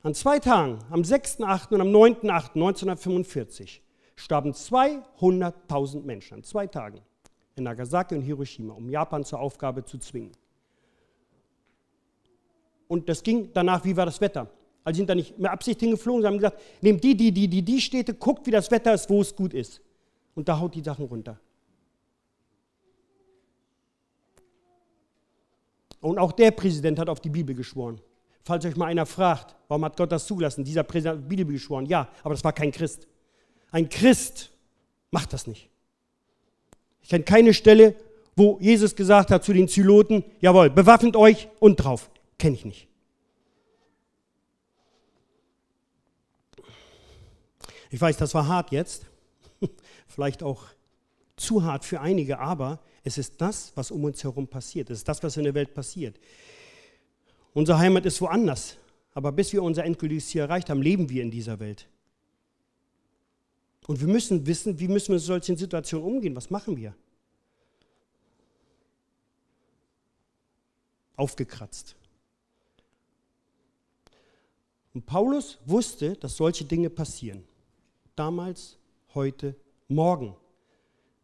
An 0.03 0.15
zwei 0.15 0.39
Tagen, 0.39 0.79
am 0.89 1.03
6.8. 1.03 1.75
und 1.75 1.83
am 1.83 1.89
9.8.1945, 1.89 3.81
starben 4.21 4.53
200.000 4.53 6.03
Menschen. 6.03 6.35
An 6.35 6.45
zwei 6.45 6.67
Tagen 6.67 7.01
in 7.57 7.65
Nagasaki 7.65 8.15
und 8.15 8.23
Hiroshima, 8.23 8.75
um 8.75 8.89
Japan 8.89 9.25
zur 9.25 9.41
Aufgabe 9.41 9.85
zu 9.85 9.99
zwingen. 9.99 10.33
Und 12.89 13.09
das 13.09 13.23
ging 13.23 13.51
danach, 13.53 13.85
wie 13.85 13.97
war 13.97 14.07
das 14.07 14.21
Wetter? 14.21 14.49
Also 14.83 14.99
sind 14.99 15.09
da 15.09 15.15
nicht 15.15 15.39
mit 15.39 15.51
Absicht 15.51 15.81
hingeflogen, 15.81 16.23
sie 16.23 16.27
haben 16.27 16.39
gesagt, 16.39 16.61
nehmt 16.81 17.05
die, 17.05 17.17
die, 17.17 17.31
die, 17.31 17.49
die, 17.49 17.63
die 17.63 17.81
Städte, 17.81 18.15
guckt, 18.15 18.47
wie 18.47 18.51
das 18.51 18.71
Wetter 18.71 18.95
ist, 18.95 19.09
wo 19.09 19.21
es 19.21 19.35
gut 19.35 19.55
ist. 19.55 19.81
Und 20.35 20.49
da 20.49 20.59
haut 20.59 20.75
die 20.75 20.83
Sachen 20.83 21.05
runter. 21.05 21.39
Und 26.01 26.19
auch 26.19 26.33
der 26.33 26.51
Präsident 26.51 26.99
hat 26.99 27.09
auf 27.09 27.21
die 27.21 27.29
Bibel 27.29 27.55
geschworen. 27.55 28.01
Falls 28.43 28.65
euch 28.65 28.77
mal 28.77 28.87
einer 28.87 29.05
fragt, 29.05 29.55
warum 29.69 29.85
hat 29.85 29.97
Gott 29.97 30.11
das 30.11 30.27
zugelassen? 30.27 30.65
Dieser 30.65 30.83
Präsident 30.83 31.19
hat 31.19 31.23
auf 31.23 31.29
die 31.29 31.37
Bibel 31.37 31.53
geschworen. 31.53 31.85
Ja, 31.87 32.09
aber 32.23 32.35
das 32.35 32.43
war 32.43 32.55
kein 32.55 32.73
Christ. 32.73 33.07
Ein 33.71 33.89
Christ 33.89 34.51
macht 35.11 35.33
das 35.33 35.47
nicht. 35.47 35.69
Ich 37.03 37.09
kenne 37.09 37.25
keine 37.25 37.55
Stelle, 37.55 37.95
wo 38.37 38.59
Jesus 38.61 38.97
gesagt 38.97 39.31
hat 39.31 39.45
zu 39.45 39.53
den 39.53 39.69
Zyloten, 39.69 40.25
jawohl, 40.41 40.71
bewaffnet 40.71 41.17
euch 41.17 41.49
und 41.59 41.77
drauf. 41.77 42.11
Kenne 42.39 42.55
ich 42.55 42.65
nicht. 42.65 42.89
Ich 47.91 48.01
weiß, 48.01 48.17
das 48.17 48.35
war 48.35 48.47
hart 48.47 48.71
jetzt, 48.71 49.07
vielleicht 50.07 50.43
auch 50.43 50.65
zu 51.37 51.65
hart 51.65 51.85
für 51.85 52.01
einige, 52.01 52.39
aber 52.39 52.79
es 53.03 53.19
ist 53.19 53.41
das, 53.41 53.73
was 53.75 53.91
um 53.91 54.05
uns 54.05 54.23
herum 54.23 54.47
passiert. 54.47 54.91
Es 54.91 54.99
ist 54.99 55.09
das, 55.09 55.23
was 55.23 55.37
in 55.37 55.45
der 55.45 55.55
Welt 55.55 55.75
passiert. 55.75 56.19
Unsere 57.53 57.79
Heimat 57.79 58.07
ist 58.07 58.21
woanders, 58.21 58.77
aber 59.13 59.33
bis 59.33 59.53
wir 59.53 59.63
unser 59.63 59.85
endgültiges 59.85 60.29
Ziel 60.29 60.43
erreicht 60.43 60.71
haben, 60.71 60.83
leben 60.83 61.09
wir 61.09 61.23
in 61.23 61.31
dieser 61.31 61.59
Welt. 61.59 61.89
Und 63.87 64.01
wir 64.01 64.09
müssen 64.09 64.47
wissen, 64.47 64.79
wie 64.79 64.89
müssen 64.89 65.09
wir 65.09 65.17
in 65.17 65.21
solchen 65.21 65.57
Situationen 65.57 66.07
umgehen. 66.07 66.37
Was 66.37 66.51
machen 66.51 66.77
wir? 66.77 66.95
Aufgekratzt. 71.17 71.97
Und 74.95 75.07
Paulus 75.07 75.59
wusste, 75.65 76.17
dass 76.17 76.37
solche 76.37 76.65
Dinge 76.65 76.91
passieren. 76.91 77.45
Damals, 78.17 78.79
heute, 79.15 79.55
morgen. 79.89 80.37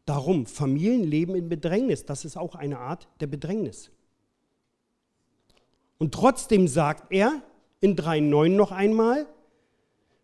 Darum, 0.04 0.46
Familien 0.46 1.04
leben 1.04 1.34
in 1.34 1.48
Bedrängnis. 1.48 2.04
Das 2.04 2.24
ist 2.24 2.36
auch 2.36 2.54
eine 2.54 2.78
Art 2.78 3.08
der 3.20 3.26
Bedrängnis. 3.26 3.90
Und 5.98 6.14
trotzdem 6.14 6.68
sagt 6.68 7.12
er 7.12 7.42
in 7.80 7.96
3.9 7.96 8.50
noch 8.50 8.70
einmal, 8.70 9.26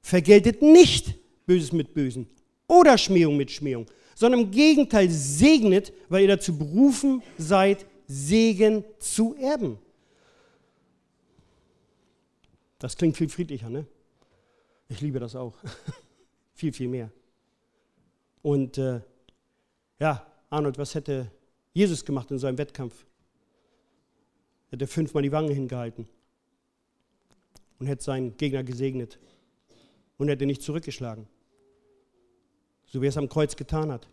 vergeltet 0.03 0.63
nicht 0.63 1.22
Böses 1.47 1.73
mit 1.73 1.95
Bösen 1.95 2.27
oder 2.69 2.97
Schmähung 2.97 3.37
mit 3.37 3.51
Schmähung, 3.51 3.87
sondern 4.15 4.43
im 4.43 4.51
Gegenteil 4.51 5.11
segnet, 5.11 5.93
weil 6.09 6.23
ihr 6.23 6.29
dazu 6.29 6.57
berufen 6.57 7.23
seid, 7.39 7.87
Segen 8.07 8.85
zu 8.99 9.35
erben. 9.37 9.79
Das 12.79 12.97
klingt 12.97 13.17
viel 13.17 13.29
friedlicher, 13.29 13.71
ne? 13.71 13.87
Ich 14.89 15.01
liebe 15.01 15.21
das 15.21 15.37
auch. 15.37 15.55
viel, 16.55 16.73
viel 16.73 16.89
mehr. 16.89 17.11
Und 18.43 18.77
äh, 18.77 19.01
ja, 19.99 20.27
Arnold, 20.51 20.79
was 20.79 20.95
hätte 20.95 21.31
Jesus 21.73 22.05
gemacht 22.05 22.31
in 22.31 22.39
seinem 22.39 22.59
Wettkampf? 22.59 23.07
Hätte 24.71 24.87
fünfmal 24.87 25.23
die 25.23 25.33
Wange 25.33 25.53
hingehalten 25.53 26.09
und 27.79 27.87
hätte 27.87 28.03
seinen 28.03 28.37
Gegner 28.37 28.65
gesegnet 28.65 29.19
und 30.19 30.29
hätte 30.29 30.47
nicht 30.47 30.63
zurückgeschlagen. 30.63 31.27
So 32.87 33.01
wie 33.01 33.07
er 33.07 33.11
es 33.11 33.17
am 33.17 33.29
Kreuz 33.29 33.57
getan 33.57 33.91
hat. 33.91 34.09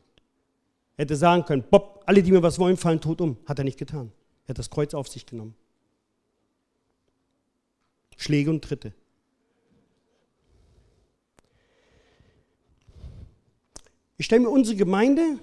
Er 0.98 1.04
hätte 1.04 1.16
sagen 1.16 1.46
können, 1.46 1.64
Bob, 1.70 2.04
alle, 2.06 2.24
die 2.24 2.32
mir 2.32 2.44
was 2.44 2.60
wollen, 2.60 2.78
fallen 2.78 3.02
tot 3.02 3.22
um. 3.22 3.38
Hat 3.46 3.58
er 3.58 3.66
nicht 3.66 3.80
getan. 3.80 4.12
Er 4.46 4.50
hat 4.50 4.60
das 4.60 4.70
Kreuz 4.70 4.94
auf 4.94 5.08
sich 5.08 5.26
genommen. 5.26 5.56
Schläge 8.18 8.50
und 8.50 8.64
Tritte. 8.64 8.94
Ich 14.18 14.26
stelle 14.26 14.42
mir 14.42 14.50
unsere 14.50 14.76
Gemeinde 14.76 15.40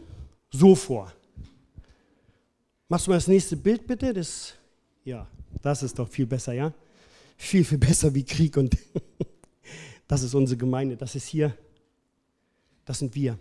so 0.50 0.74
vor. 0.74 1.10
Machst 2.88 3.06
du 3.06 3.10
mal 3.10 3.16
das 3.16 3.26
nächste 3.26 3.56
Bild 3.56 3.86
bitte? 3.86 4.12
Das, 4.12 4.54
ja, 5.04 5.26
das 5.62 5.82
ist 5.82 5.98
doch 5.98 6.08
viel 6.08 6.26
besser, 6.26 6.52
ja? 6.52 6.74
Viel, 7.38 7.64
viel 7.64 7.78
besser 7.78 8.14
wie 8.14 8.24
Krieg 8.24 8.56
und 8.58 8.76
das 10.08 10.22
ist 10.22 10.34
unsere 10.34 10.58
Gemeinde. 10.58 10.96
Das 10.96 11.14
ist 11.14 11.26
hier 11.26 11.56
das 12.86 13.00
sind 13.00 13.14
wir. 13.14 13.38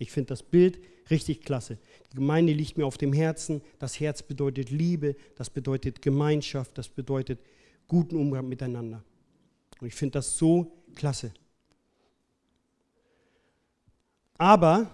Ich 0.00 0.10
finde 0.10 0.28
das 0.28 0.42
Bild 0.42 0.80
richtig 1.10 1.42
klasse. 1.42 1.78
Die 2.10 2.16
Gemeinde 2.16 2.52
liegt 2.52 2.76
mir 2.76 2.86
auf 2.86 2.98
dem 2.98 3.12
Herzen. 3.12 3.62
Das 3.78 4.00
Herz 4.00 4.22
bedeutet 4.22 4.70
Liebe, 4.70 5.14
das 5.36 5.50
bedeutet 5.50 6.02
Gemeinschaft, 6.02 6.76
das 6.76 6.88
bedeutet 6.88 7.38
guten 7.86 8.16
Umgang 8.16 8.48
miteinander. 8.48 9.04
Und 9.80 9.86
ich 9.86 9.94
finde 9.94 10.12
das 10.12 10.36
so 10.38 10.72
klasse. 10.96 11.32
Aber 14.38 14.90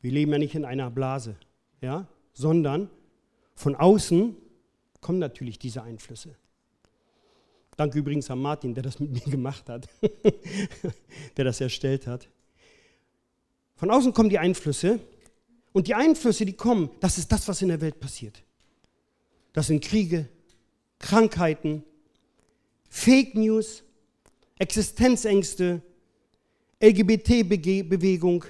wir 0.00 0.10
leben 0.10 0.32
ja 0.32 0.38
nicht 0.38 0.54
in 0.54 0.64
einer 0.64 0.90
Blase, 0.90 1.36
ja? 1.80 2.08
sondern 2.34 2.90
von 3.54 3.76
außen 3.76 4.36
kommen 5.00 5.20
natürlich 5.20 5.58
diese 5.58 5.82
Einflüsse. 5.82 6.36
Danke 7.76 7.98
übrigens 7.98 8.30
an 8.30 8.40
Martin, 8.40 8.74
der 8.74 8.82
das 8.82 9.00
mit 9.00 9.12
mir 9.12 9.30
gemacht 9.30 9.68
hat, 9.68 9.88
der 11.36 11.44
das 11.44 11.60
erstellt 11.60 12.06
hat. 12.06 12.28
Von 13.76 13.90
außen 13.90 14.12
kommen 14.12 14.28
die 14.28 14.38
Einflüsse 14.38 15.00
und 15.72 15.88
die 15.88 15.94
Einflüsse, 15.94 16.44
die 16.44 16.52
kommen, 16.52 16.90
das 17.00 17.18
ist 17.18 17.30
das, 17.32 17.48
was 17.48 17.62
in 17.62 17.68
der 17.68 17.80
Welt 17.80 17.98
passiert. 17.98 18.42
Das 19.52 19.66
sind 19.66 19.82
Kriege, 19.82 20.28
Krankheiten, 20.98 21.82
Fake 22.88 23.34
News, 23.34 23.82
Existenzängste, 24.58 25.82
LGBT-Bewegung, 26.80 28.44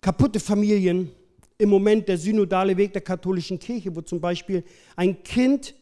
kaputte 0.00 0.40
Familien. 0.40 1.12
Im 1.58 1.70
Moment 1.70 2.06
der 2.06 2.18
synodale 2.18 2.76
Weg 2.76 2.92
der 2.92 3.00
katholischen 3.00 3.58
Kirche, 3.58 3.94
wo 3.94 4.02
zum 4.02 4.20
Beispiel 4.20 4.62
ein 4.94 5.22
Kind, 5.22 5.74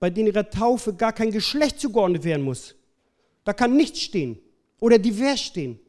bei 0.00 0.10
dem 0.10 0.26
ihrer 0.26 0.48
Taufe 0.48 0.94
gar 0.94 1.12
kein 1.12 1.30
Geschlecht 1.30 1.80
zugeordnet 1.80 2.24
werden 2.24 2.44
muss. 2.44 2.74
Da 3.44 3.52
kann 3.52 3.76
nichts 3.76 4.00
stehen 4.00 4.38
oder 4.80 4.98
divers 4.98 5.40
stehen. 5.40 5.80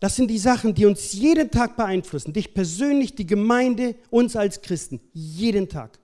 Das 0.00 0.16
sind 0.16 0.28
die 0.28 0.38
Sachen, 0.38 0.74
die 0.74 0.86
uns 0.86 1.12
jeden 1.12 1.50
Tag 1.50 1.76
beeinflussen. 1.76 2.32
Dich 2.32 2.54
persönlich, 2.54 3.14
die 3.14 3.26
Gemeinde, 3.26 3.94
uns 4.08 4.34
als 4.34 4.62
Christen. 4.62 4.98
Jeden 5.12 5.68
Tag. 5.68 5.98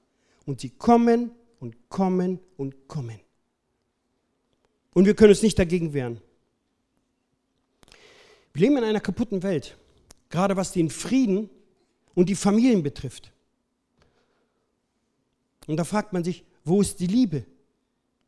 Und 0.45 0.61
sie 0.61 0.69
kommen 0.69 1.31
und 1.61 1.89
kommen 1.89 2.39
und 2.59 2.89
kommen. 2.89 3.19
Und 4.93 5.07
wir 5.07 5.15
können 5.15 5.31
uns 5.31 5.43
nicht 5.43 5.59
dagegen 5.59 5.95
wehren. 5.95 6.21
Wir 8.53 8.63
leben 8.63 8.77
in 8.77 8.85
einer 8.85 9.01
kaputten 9.01 9.43
Welt, 9.43 9.77
gerade 10.29 10.57
was 10.57 10.73
den 10.73 10.91
Frieden 10.91 11.49
und 12.17 12.31
die 12.31 12.35
Familien 12.35 12.83
betrifft. 12.83 13.31
Und 15.67 15.77
da 15.77 15.85
fragt 15.85 16.13
man 16.13 16.25
sich, 16.25 16.45
wo 16.65 16.81
ist 16.81 16.99
die 16.99 17.07
Liebe 17.07 17.45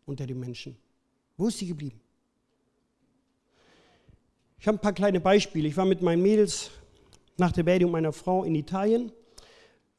unter 0.05 0.27
den 0.27 0.39
Menschen? 0.39 0.77
Wo 1.37 1.49
ist 1.49 1.59
sie 1.59 1.67
geblieben? 1.67 1.99
Ich 4.61 4.69
habe 4.69 4.77
ein 4.77 4.81
paar 4.81 4.93
kleine 4.93 5.21
Beispiele. 5.21 5.67
Ich 5.67 5.77
war 5.77 5.87
mit 5.87 6.03
meinen 6.03 6.23
Mädels 6.23 6.71
nach 7.39 7.51
der 7.51 7.63
Beerdigung 7.63 7.93
meiner 7.93 8.13
Frau 8.13 8.45
in 8.45 8.55
Italien. 8.55 9.11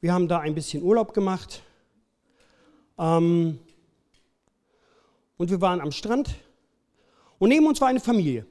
Wir 0.00 0.12
haben 0.12 0.28
da 0.28 0.38
ein 0.38 0.54
bisschen 0.54 0.82
Urlaub 0.82 1.12
gemacht. 1.12 1.62
Ähm, 2.96 3.58
und 5.36 5.50
wir 5.50 5.60
waren 5.60 5.80
am 5.80 5.90
Strand. 5.90 6.36
Und 7.38 7.48
neben 7.48 7.66
uns 7.66 7.80
war 7.80 7.88
eine 7.88 8.00
Familie. 8.00 8.46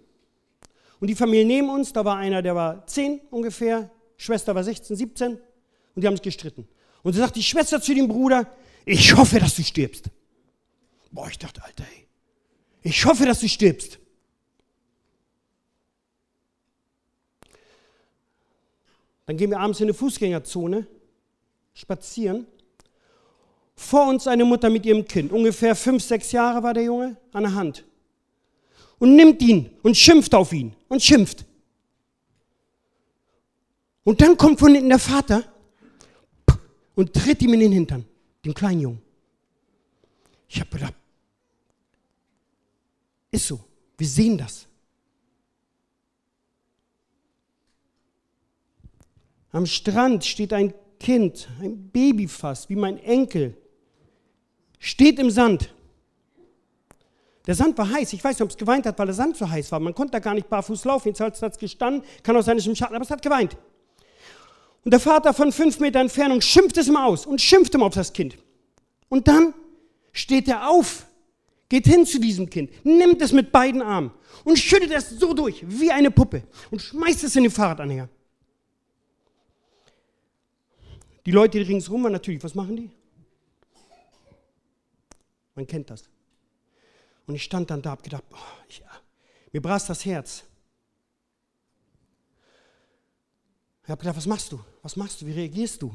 Und 1.00 1.08
die 1.08 1.16
Familie 1.16 1.46
neben 1.46 1.70
uns, 1.70 1.94
da 1.94 2.04
war 2.04 2.18
einer, 2.18 2.42
der 2.42 2.56
war 2.56 2.86
10 2.86 3.22
ungefähr, 3.30 3.90
Schwester 4.20 4.54
war 4.54 4.64
16, 4.64 4.98
17. 4.98 5.32
Und 5.32 5.42
die 5.96 6.06
haben 6.06 6.16
sich 6.16 6.22
gestritten. 6.22 6.68
Und 7.02 7.14
so 7.14 7.20
sagt 7.20 7.38
die 7.38 7.44
Schwester 7.44 7.82
zu 7.82 7.96
dem 7.96 8.08
Bruder, 8.08 8.52
ich 8.86 9.16
hoffe, 9.16 9.40
dass 9.40 9.56
du 9.56 9.64
stirbst. 9.64 10.10
Boah, 11.10 11.30
ich 11.30 11.40
dachte, 11.40 11.64
Alter, 11.64 11.86
ey, 11.86 12.08
ich 12.84 13.04
hoffe, 13.06 13.26
dass 13.26 13.40
du 13.40 13.48
stirbst. 13.48 13.98
Dann 19.26 19.38
gehen 19.38 19.52
wir 19.52 19.60
abends 19.60 19.80
in 19.80 19.86
eine 19.86 19.94
Fußgängerzone, 19.94 20.86
spazieren. 21.74 22.46
Vor 23.76 24.10
uns 24.10 24.28
eine 24.28 24.44
Mutter 24.44 24.70
mit 24.70 24.86
ihrem 24.86 25.06
Kind, 25.06 25.32
ungefähr 25.32 25.76
fünf, 25.76 26.04
sechs 26.04 26.34
Jahre 26.34 26.62
war 26.62 26.74
der 26.74 26.84
Junge, 26.84 27.16
an 27.32 27.44
der 27.44 27.54
Hand. 27.54 27.86
Und 28.98 29.16
nimmt 29.16 29.42
ihn 29.42 29.70
und 29.82 29.96
schimpft 29.96 30.36
auf 30.36 30.52
ihn 30.52 30.76
und 30.90 31.02
schimpft. 31.02 31.46
Und 34.10 34.22
dann 34.22 34.36
kommt 34.38 34.60
von 34.60 34.74
hinten 34.74 34.90
der 34.90 34.98
Vater 34.98 35.44
und 36.96 37.14
tritt 37.14 37.44
ihm 37.44 37.54
in 37.54 37.60
den 37.60 37.72
Hintern, 37.72 38.06
den 38.44 38.56
kleinen 38.56 38.82
Jungen. 38.82 39.02
Ich 40.48 40.60
habe 40.60 40.72
gedacht, 40.72 40.96
ist 43.30 43.46
so, 43.46 43.60
wir 44.00 44.08
sehen 44.08 44.40
das. 44.40 44.66
Am 49.52 49.68
Strand 49.68 50.26
steht 50.26 50.54
ein 50.54 50.74
Kind, 51.00 51.48
ein 51.62 51.92
Baby 51.92 52.28
fast, 52.28 52.68
wie 52.72 52.76
mein 52.76 52.98
Enkel, 52.98 53.56
steht 54.80 55.20
im 55.20 55.30
Sand. 55.30 55.72
Der 57.46 57.54
Sand 57.54 57.78
war 57.78 57.88
heiß. 57.88 58.12
Ich 58.14 58.24
weiß 58.24 58.38
nicht, 58.38 58.42
ob 58.42 58.50
es 58.50 58.58
geweint 58.58 58.88
hat, 58.88 58.98
weil 58.98 59.06
der 59.06 59.14
Sand 59.14 59.38
so 59.38 59.48
heiß 59.48 59.72
war. 59.72 59.80
Man 59.80 59.94
konnte 59.94 60.14
da 60.14 60.20
gar 60.20 60.34
nicht 60.34 60.50
barfuß 60.50 60.84
laufen. 60.86 61.10
Jetzt 61.10 61.22
hat 61.22 61.54
es 61.54 61.60
gestanden, 61.60 62.02
kann 62.24 62.36
auch 62.36 62.42
sein, 62.42 62.58
dass 62.58 62.64
es 62.64 62.70
im 62.70 62.76
Schatten, 62.76 62.96
aber 62.96 63.06
es 63.06 63.12
hat 63.12 63.22
geweint. 63.22 63.56
Und 64.84 64.92
der 64.92 65.00
Vater 65.00 65.34
von 65.34 65.52
fünf 65.52 65.80
Meter 65.80 66.00
Entfernung 66.00 66.42
schimpft 66.42 66.78
es 66.78 66.88
immer 66.88 67.06
aus 67.06 67.26
und 67.26 67.42
schimpft 67.42 67.76
immer 67.76 67.86
auf 67.86 67.94
das 67.94 68.14
Kind. 68.14 68.38
Und 69.10 69.28
dann 69.28 69.54
steht 70.14 70.48
er 70.48 70.70
auf, 70.70 71.06
geht 71.68 71.86
hin 71.86 72.06
zu 72.06 72.20
diesem 72.20 72.50
Kind, 72.50 72.72
nimmt 72.86 73.22
es 73.22 73.32
mit 73.32 73.52
beiden 73.52 73.82
Armen 73.82 74.12
und 74.44 74.58
schüttet 74.58 74.92
es 74.92 75.10
so 75.10 75.34
durch, 75.34 75.64
wie 75.68 75.92
eine 75.92 76.12
Puppe 76.12 76.44
und 76.72 76.82
schmeißt 76.82 77.24
es 77.24 77.36
in 77.36 77.44
den 77.44 77.52
Fahrradanhänger. 77.52 78.10
Die 81.26 81.32
Leute, 81.32 81.60
die 81.60 81.66
ringsherum 81.66 82.04
waren, 82.04 82.14
natürlich, 82.14 82.44
was 82.44 82.56
machen 82.56 82.76
die? 82.76 82.90
Man 85.54 85.68
kennt 85.68 85.90
das. 85.90 86.10
Und 87.28 87.36
ich 87.36 87.44
stand 87.44 87.70
dann 87.70 87.82
da, 87.82 87.92
habe 87.92 88.02
gedacht, 88.02 88.24
oh, 88.32 88.64
ich, 88.68 88.82
mir 89.52 89.62
brast 89.62 89.90
das 89.90 90.06
Herz. 90.06 90.44
Ich 93.90 93.92
habe 93.92 94.02
gedacht, 94.02 94.18
was 94.18 94.28
machst 94.28 94.52
du? 94.52 94.60
Was 94.84 94.96
machst 94.96 95.20
du? 95.20 95.26
Wie 95.26 95.32
reagierst 95.32 95.82
du? 95.82 95.92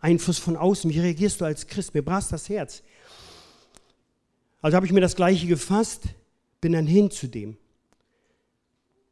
Einfluss 0.00 0.38
von 0.38 0.56
außen, 0.56 0.88
wie 0.92 1.00
reagierst 1.00 1.40
du 1.40 1.44
als 1.44 1.66
Christ? 1.66 1.92
Mir 1.92 2.02
brast 2.02 2.30
das 2.30 2.48
Herz. 2.48 2.84
Also 4.60 4.76
habe 4.76 4.86
ich 4.86 4.92
mir 4.92 5.00
das 5.00 5.16
Gleiche 5.16 5.48
gefasst, 5.48 6.04
bin 6.60 6.70
dann 6.70 6.86
hin 6.86 7.10
zu 7.10 7.26
dem. 7.26 7.56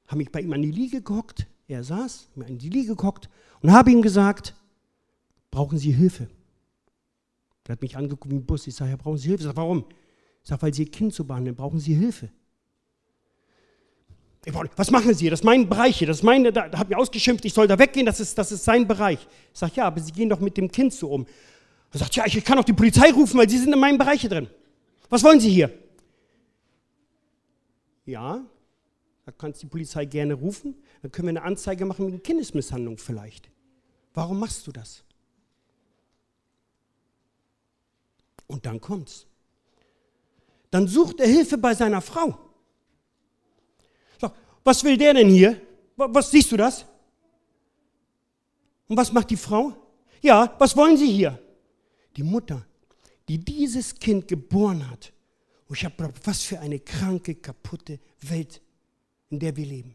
Habe 0.07 0.19
mich 0.19 0.31
bei 0.31 0.43
ihm 0.43 0.53
an 0.53 0.63
die 0.63 0.71
Liege 0.71 1.03
gehockt, 1.03 1.49
er 1.67 1.83
saß, 1.83 2.29
mir 2.37 2.47
in 2.47 2.59
die 2.59 2.69
Liege 2.69 2.91
geguckt 2.91 3.29
und 3.61 3.73
habe 3.73 3.91
ihm 3.91 4.01
gesagt, 4.01 4.55
brauchen 5.51 5.77
Sie 5.77 5.91
Hilfe? 5.91 6.31
Er 7.67 7.73
hat 7.73 7.83
mich 7.83 7.97
angeguckt 7.97 8.31
wie 8.31 8.37
ein 8.37 8.47
Bus. 8.47 8.65
Ich 8.69 8.77
sage, 8.77 8.93
ja, 8.93 8.97
brauchen 8.97 9.19
Sie 9.19 9.27
Hilfe? 9.27 9.43
Ich 9.43 9.47
sage, 9.47 9.57
warum? 9.57 9.85
Ich 10.45 10.51
sage, 10.51 10.63
weil 10.63 10.73
Sie 10.73 10.85
Ihr 10.85 10.91
Kind 10.93 11.15
zu 11.15 11.27
behandeln, 11.27 11.57
brauchen 11.57 11.81
Sie 11.81 11.95
Hilfe. 11.95 12.31
Was 14.77 14.91
machen 14.91 15.13
Sie 15.13 15.25
hier? 15.25 15.31
Das 15.31 15.41
ist 15.41 15.45
mein 15.45 15.69
Bereich 15.69 15.99
hier. 15.99 16.07
Das 16.07 16.19
ist 16.19 16.23
meine, 16.23 16.53
da, 16.53 16.71
hat 16.73 16.89
mir 16.89 16.97
ausgeschimpft, 16.97 17.45
ich 17.45 17.53
soll 17.53 17.69
da 17.69 17.79
weggehen, 17.79 18.07
das 18.07 18.21
ist, 18.21 18.39
das 18.39 18.51
ist 18.53 18.65
sein 18.65 18.89
Bereich. 18.89 19.27
Ich 19.53 19.59
sage, 19.59 19.73
ja, 19.77 19.87
aber 19.87 20.01
Sie 20.01 20.13
gehen 20.13 20.31
doch 20.31 20.41
mit 20.41 20.57
dem 20.57 20.71
Kind 20.71 20.95
so 20.95 21.11
um. 21.11 21.27
Er 21.93 21.99
sagt, 21.99 22.17
ja, 22.17 22.25
ich 22.25 22.43
kann 22.45 22.59
auch 22.59 22.65
die 22.65 22.73
Polizei 22.73 23.11
rufen, 23.11 23.39
weil 23.39 23.49
Sie 23.51 23.59
sind 23.59 23.73
in 23.73 23.79
meinem 23.79 23.99
Bereich 23.99 24.23
hier 24.23 24.31
drin. 24.31 24.49
Was 25.11 25.23
wollen 25.23 25.41
Sie 25.41 25.51
hier? 25.51 25.71
Ja, 28.07 28.43
da 29.27 29.33
kannst 29.33 29.63
du 29.63 29.67
die 29.67 29.71
Polizei 29.71 30.07
gerne 30.07 30.35
rufen. 30.35 30.75
Dann 31.03 31.13
können 31.13 31.29
wir 31.29 31.31
eine 31.31 31.43
Anzeige 31.43 31.85
machen 31.85 32.07
wegen 32.07 32.23
Kindesmisshandlung 32.23 32.97
vielleicht. 32.97 33.51
Warum 34.15 34.41
machst 34.41 34.67
du 34.67 34.73
das? 34.73 35.05
Und 38.47 38.65
dann 38.67 38.81
kommt's. 38.81 39.27
Dann 40.71 40.89
sucht 40.89 41.21
er 41.21 41.29
Hilfe 41.29 41.59
bei 41.59 41.75
seiner 41.75 42.01
Frau. 42.01 42.50
Was 44.65 44.85
will 44.85 44.97
der 44.97 45.15
denn 45.15 45.29
hier? 45.29 45.61
Was 45.97 46.31
siehst 46.31 46.53
du 46.53 46.57
das? 46.57 46.85
Und 48.89 48.97
was 48.97 49.13
macht 49.13 49.31
die 49.31 49.37
Frau? 49.37 49.73
Ja, 50.21 50.55
was 50.59 50.77
wollen 50.77 50.97
Sie 50.97 51.11
hier? 51.11 51.39
Die 52.17 52.23
Mutter, 52.23 52.67
die 53.29 53.39
dieses 53.39 53.95
Kind 53.95 54.27
geboren 54.29 54.91
hat. 54.91 55.13
Und 55.69 55.77
ich 55.77 55.85
habe 55.85 55.95
gedacht, 55.97 56.21
was 56.25 56.43
für 56.43 56.59
eine 56.59 56.81
kranke, 56.81 57.37
kaputte 57.37 58.01
Welt, 58.23 58.61
in 59.31 59.39
der 59.39 59.57
wir 59.57 59.65
leben. 59.65 59.95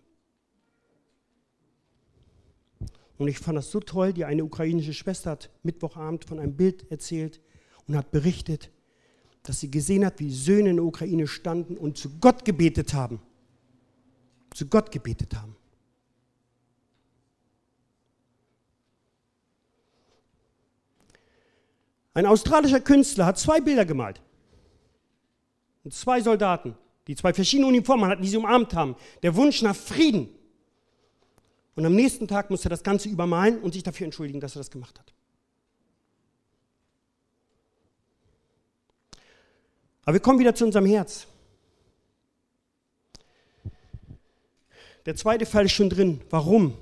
Und 3.17 3.27
ich 3.27 3.39
fand 3.39 3.57
das 3.57 3.71
so 3.71 3.79
toll, 3.79 4.13
die 4.13 4.25
eine 4.25 4.43
ukrainische 4.43 4.93
Schwester 4.93 5.31
hat 5.31 5.49
Mittwochabend 5.63 6.25
von 6.25 6.39
einem 6.39 6.55
Bild 6.55 6.89
erzählt 6.91 7.41
und 7.87 7.95
hat 7.95 8.11
berichtet, 8.11 8.71
dass 9.43 9.59
sie 9.59 9.69
gesehen 9.69 10.05
hat, 10.05 10.19
wie 10.19 10.31
Söhne 10.31 10.71
in 10.71 10.77
der 10.77 10.85
Ukraine 10.85 11.27
standen 11.27 11.77
und 11.77 11.97
zu 11.97 12.17
Gott 12.19 12.45
gebetet 12.45 12.93
haben. 12.93 13.21
Zu 14.55 14.67
Gott 14.67 14.89
gebetet 14.89 15.35
haben. 15.35 15.53
Ein 22.13 22.25
australischer 22.25 22.79
Künstler 22.79 23.25
hat 23.25 23.37
zwei 23.37 23.59
Bilder 23.59 23.85
gemalt. 23.85 24.21
Und 25.83 25.93
zwei 25.93 26.21
Soldaten, 26.21 26.77
die 27.07 27.17
zwei 27.17 27.33
verschiedene 27.33 27.67
Uniformen 27.67 28.09
hatten, 28.09 28.21
die 28.21 28.29
sie 28.29 28.37
umarmt 28.37 28.73
haben. 28.73 28.95
Der 29.23 29.35
Wunsch 29.35 29.61
nach 29.61 29.75
Frieden 29.75 30.29
und 31.75 31.85
am 31.85 31.93
nächsten 31.93 32.25
Tag 32.25 32.49
muss 32.49 32.63
er 32.63 32.69
das 32.69 32.81
Ganze 32.81 33.09
übermalen 33.09 33.59
und 33.59 33.73
sich 33.73 33.83
dafür 33.83 34.05
entschuldigen, 34.05 34.39
dass 34.39 34.55
er 34.55 34.61
das 34.61 34.71
gemacht 34.71 34.97
hat. 34.97 35.13
Aber 40.05 40.13
wir 40.13 40.21
kommen 40.21 40.39
wieder 40.39 40.55
zu 40.55 40.63
unserem 40.63 40.85
Herz. 40.85 41.27
Der 45.05 45.15
zweite 45.15 45.45
Fall 45.45 45.65
ist 45.65 45.73
schon 45.73 45.89
drin. 45.89 46.21
Warum? 46.29 46.73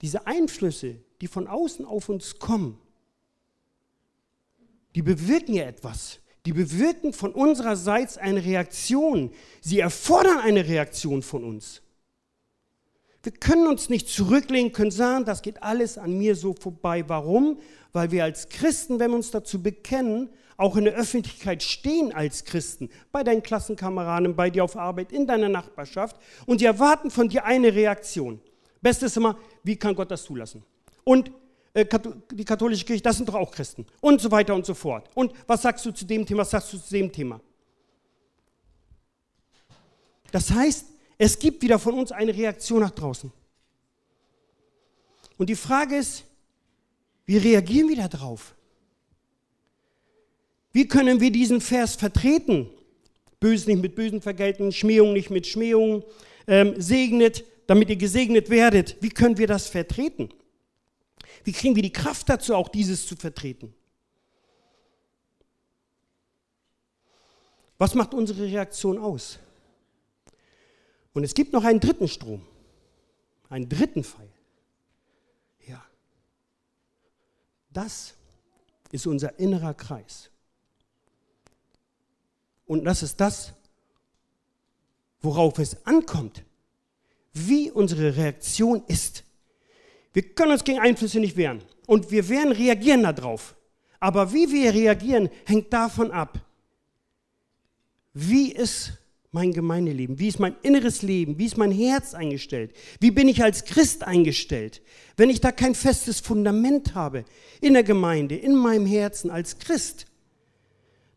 Diese 0.00 0.26
Einflüsse, 0.26 0.96
die 1.20 1.26
von 1.26 1.46
außen 1.46 1.84
auf 1.84 2.08
uns 2.08 2.38
kommen, 2.38 2.78
die 4.94 5.02
bewirken 5.02 5.54
ja 5.54 5.64
etwas. 5.64 6.18
Die 6.44 6.52
bewirken 6.52 7.12
von 7.12 7.32
unsererseits 7.32 8.18
eine 8.18 8.44
Reaktion. 8.44 9.30
Sie 9.60 9.78
erfordern 9.78 10.38
eine 10.38 10.66
Reaktion 10.66 11.22
von 11.22 11.44
uns. 11.44 11.82
Wir 13.22 13.32
können 13.32 13.68
uns 13.68 13.88
nicht 13.88 14.08
zurücklehnen, 14.08 14.72
können 14.72 14.90
sagen, 14.90 15.24
das 15.24 15.42
geht 15.42 15.62
alles 15.62 15.96
an 15.96 16.18
mir 16.18 16.34
so 16.34 16.54
vorbei. 16.54 17.08
Warum? 17.08 17.60
Weil 17.92 18.10
wir 18.10 18.24
als 18.24 18.48
Christen, 18.48 18.98
wenn 18.98 19.12
wir 19.12 19.16
uns 19.16 19.30
dazu 19.30 19.62
bekennen, 19.62 20.30
auch 20.62 20.76
in 20.76 20.84
der 20.84 20.94
Öffentlichkeit 20.94 21.62
stehen 21.62 22.12
als 22.12 22.44
Christen, 22.44 22.88
bei 23.10 23.24
deinen 23.24 23.42
Klassenkameraden, 23.42 24.36
bei 24.36 24.48
dir 24.48 24.62
auf 24.64 24.76
Arbeit, 24.76 25.12
in 25.12 25.26
deiner 25.26 25.48
Nachbarschaft 25.48 26.16
und 26.46 26.60
die 26.60 26.64
erwarten 26.64 27.10
von 27.10 27.28
dir 27.28 27.44
eine 27.44 27.74
Reaktion. 27.74 28.40
Bestes 28.80 29.16
immer, 29.16 29.36
wie 29.64 29.76
kann 29.76 29.94
Gott 29.94 30.10
das 30.10 30.24
zulassen? 30.24 30.64
Und 31.04 31.30
äh, 31.74 31.84
die 32.32 32.44
katholische 32.44 32.84
Kirche, 32.84 33.02
das 33.02 33.16
sind 33.16 33.28
doch 33.28 33.34
auch 33.34 33.50
Christen 33.50 33.86
und 34.00 34.20
so 34.20 34.30
weiter 34.30 34.54
und 34.54 34.64
so 34.64 34.74
fort. 34.74 35.10
Und 35.14 35.32
was 35.46 35.62
sagst 35.62 35.84
du 35.84 35.90
zu 35.90 36.04
dem 36.04 36.24
Thema, 36.24 36.42
was 36.42 36.50
sagst 36.50 36.72
du 36.72 36.78
zu 36.78 36.92
dem 36.92 37.10
Thema? 37.10 37.40
Das 40.30 40.50
heißt, 40.50 40.86
es 41.18 41.38
gibt 41.38 41.62
wieder 41.62 41.78
von 41.78 41.94
uns 41.94 42.12
eine 42.12 42.34
Reaktion 42.34 42.80
nach 42.80 42.90
draußen. 42.90 43.32
Und 45.38 45.48
die 45.48 45.56
Frage 45.56 45.96
ist, 45.96 46.24
wie 47.26 47.36
reagieren 47.36 47.88
wir 47.88 48.08
darauf? 48.08 48.54
Wie 50.72 50.88
können 50.88 51.20
wir 51.20 51.30
diesen 51.30 51.60
Vers 51.60 51.96
vertreten? 51.96 52.68
Böses 53.40 53.66
nicht 53.66 53.82
mit 53.82 53.94
Bösen 53.94 54.22
vergelten, 54.22 54.72
Schmähung 54.72 55.12
nicht 55.12 55.30
mit 55.30 55.46
Schmähung, 55.46 56.04
ähm, 56.46 56.80
segnet, 56.80 57.44
damit 57.66 57.90
ihr 57.90 57.96
gesegnet 57.96 58.50
werdet. 58.50 58.96
Wie 59.00 59.10
können 59.10 59.36
wir 59.36 59.46
das 59.46 59.68
vertreten? 59.68 60.30
Wie 61.44 61.52
kriegen 61.52 61.74
wir 61.74 61.82
die 61.82 61.92
Kraft 61.92 62.28
dazu, 62.28 62.54
auch 62.54 62.68
dieses 62.68 63.06
zu 63.06 63.16
vertreten? 63.16 63.74
Was 67.78 67.94
macht 67.94 68.14
unsere 68.14 68.44
Reaktion 68.44 68.96
aus? 68.96 69.38
Und 71.12 71.24
es 71.24 71.34
gibt 71.34 71.52
noch 71.52 71.64
einen 71.64 71.80
dritten 71.80 72.08
Strom, 72.08 72.46
einen 73.48 73.68
dritten 73.68 74.04
Pfeil. 74.04 74.30
Ja. 75.66 75.84
Das 77.70 78.14
ist 78.92 79.06
unser 79.06 79.38
innerer 79.38 79.74
Kreis. 79.74 80.31
Und 82.72 82.84
das 82.84 83.02
ist 83.02 83.20
das, 83.20 83.52
worauf 85.20 85.58
es 85.58 85.84
ankommt, 85.84 86.42
wie 87.34 87.70
unsere 87.70 88.16
Reaktion 88.16 88.82
ist. 88.86 89.24
Wir 90.14 90.22
können 90.22 90.52
uns 90.52 90.64
gegen 90.64 90.78
Einflüsse 90.78 91.20
nicht 91.20 91.36
wehren 91.36 91.60
und 91.86 92.10
wir 92.10 92.30
werden 92.30 92.50
reagieren 92.50 93.02
darauf. 93.02 93.54
Aber 94.00 94.32
wie 94.32 94.50
wir 94.50 94.72
reagieren, 94.72 95.28
hängt 95.44 95.70
davon 95.70 96.12
ab, 96.12 96.40
wie 98.14 98.52
ist 98.52 98.94
mein 99.32 99.52
Gemeindeleben, 99.52 100.18
wie 100.18 100.28
ist 100.28 100.40
mein 100.40 100.56
inneres 100.62 101.02
Leben, 101.02 101.38
wie 101.38 101.44
ist 101.44 101.58
mein 101.58 101.72
Herz 101.72 102.14
eingestellt, 102.14 102.74
wie 103.00 103.10
bin 103.10 103.28
ich 103.28 103.42
als 103.42 103.66
Christ 103.66 104.02
eingestellt. 104.02 104.80
Wenn 105.18 105.28
ich 105.28 105.42
da 105.42 105.52
kein 105.52 105.74
festes 105.74 106.20
Fundament 106.20 106.94
habe 106.94 107.26
in 107.60 107.74
der 107.74 107.84
Gemeinde, 107.84 108.34
in 108.34 108.54
meinem 108.54 108.86
Herzen 108.86 109.30
als 109.30 109.58
Christ, 109.58 110.06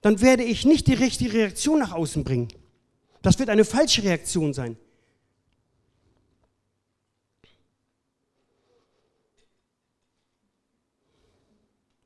dann 0.06 0.22
werde 0.22 0.44
ich 0.44 0.66
nicht 0.66 0.86
die 0.86 0.94
richtige 0.94 1.34
Reaktion 1.34 1.80
nach 1.80 1.92
außen 1.92 2.24
bringen. 2.24 2.50
Das 3.24 3.40
wird 3.40 3.50
eine 3.50 3.66
falsche 3.66 4.04
Reaktion 4.04 4.54
sein. 4.54 4.78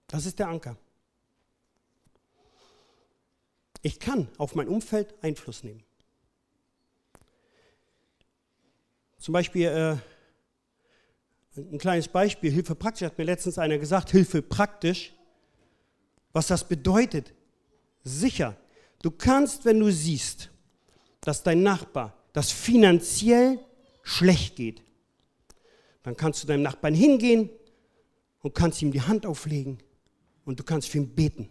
Das 0.08 0.26
ist 0.26 0.40
der 0.40 0.48
Anker. 0.48 0.78
Ich 3.82 4.00
kann 4.00 4.30
auf 4.38 4.56
mein 4.56 4.70
Umfeld 4.70 5.14
Einfluss 5.22 5.66
nehmen. 5.66 5.84
Zum 9.18 9.34
Beispiel, 9.34 9.66
äh, 9.66 9.98
ein 11.58 11.78
kleines 11.80 12.08
Beispiel, 12.08 12.50
Hilfe 12.50 12.76
praktisch, 12.76 13.06
hat 13.06 13.18
mir 13.18 13.26
letztens 13.26 13.58
einer 13.58 13.78
gesagt, 13.78 14.12
Hilfe 14.12 14.42
praktisch, 14.42 15.14
was 16.32 16.48
das 16.48 16.66
bedeutet. 16.66 17.34
Sicher, 18.04 18.58
du 19.02 19.12
kannst, 19.12 19.66
wenn 19.66 19.80
du 19.80 19.92
siehst, 19.92 20.50
dass 21.22 21.44
dein 21.44 21.64
Nachbar 21.64 22.18
das 22.34 22.52
finanziell 22.52 23.60
schlecht 24.04 24.56
geht, 24.56 24.82
dann 26.04 26.16
kannst 26.16 26.44
du 26.44 26.48
deinem 26.48 26.64
Nachbarn 26.64 26.94
hingehen 26.94 27.50
und 28.42 28.56
kannst 28.56 28.82
ihm 28.82 28.92
die 28.92 29.02
Hand 29.02 29.26
auflegen 29.26 29.80
und 30.46 30.60
du 30.60 30.64
kannst 30.64 30.90
für 30.90 31.00
ihn 31.00 31.14
beten. 31.14 31.50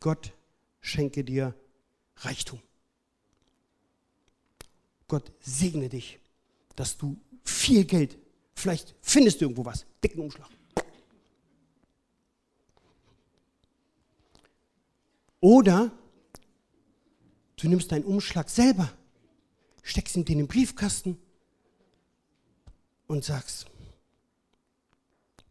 Gott 0.00 0.32
schenke 0.80 1.24
dir 1.24 1.54
Reichtum. 2.16 2.60
Gott 5.06 5.32
segne 5.40 5.88
dich, 5.88 6.18
dass 6.76 6.96
du 6.96 7.16
viel 7.42 7.84
Geld, 7.84 8.18
vielleicht 8.54 8.94
findest 9.00 9.40
du 9.40 9.46
irgendwo 9.46 9.64
was, 9.64 9.86
dicken 10.04 10.20
Umschlag. 10.20 10.50
Oder 15.40 15.90
du 17.56 17.68
nimmst 17.68 17.92
deinen 17.92 18.04
Umschlag 18.04 18.48
selber, 18.48 18.92
steckst 19.82 20.16
ihn 20.16 20.24
in 20.24 20.38
den 20.38 20.46
Briefkasten 20.48 21.18
und 23.06 23.24
sagst, 23.24 23.66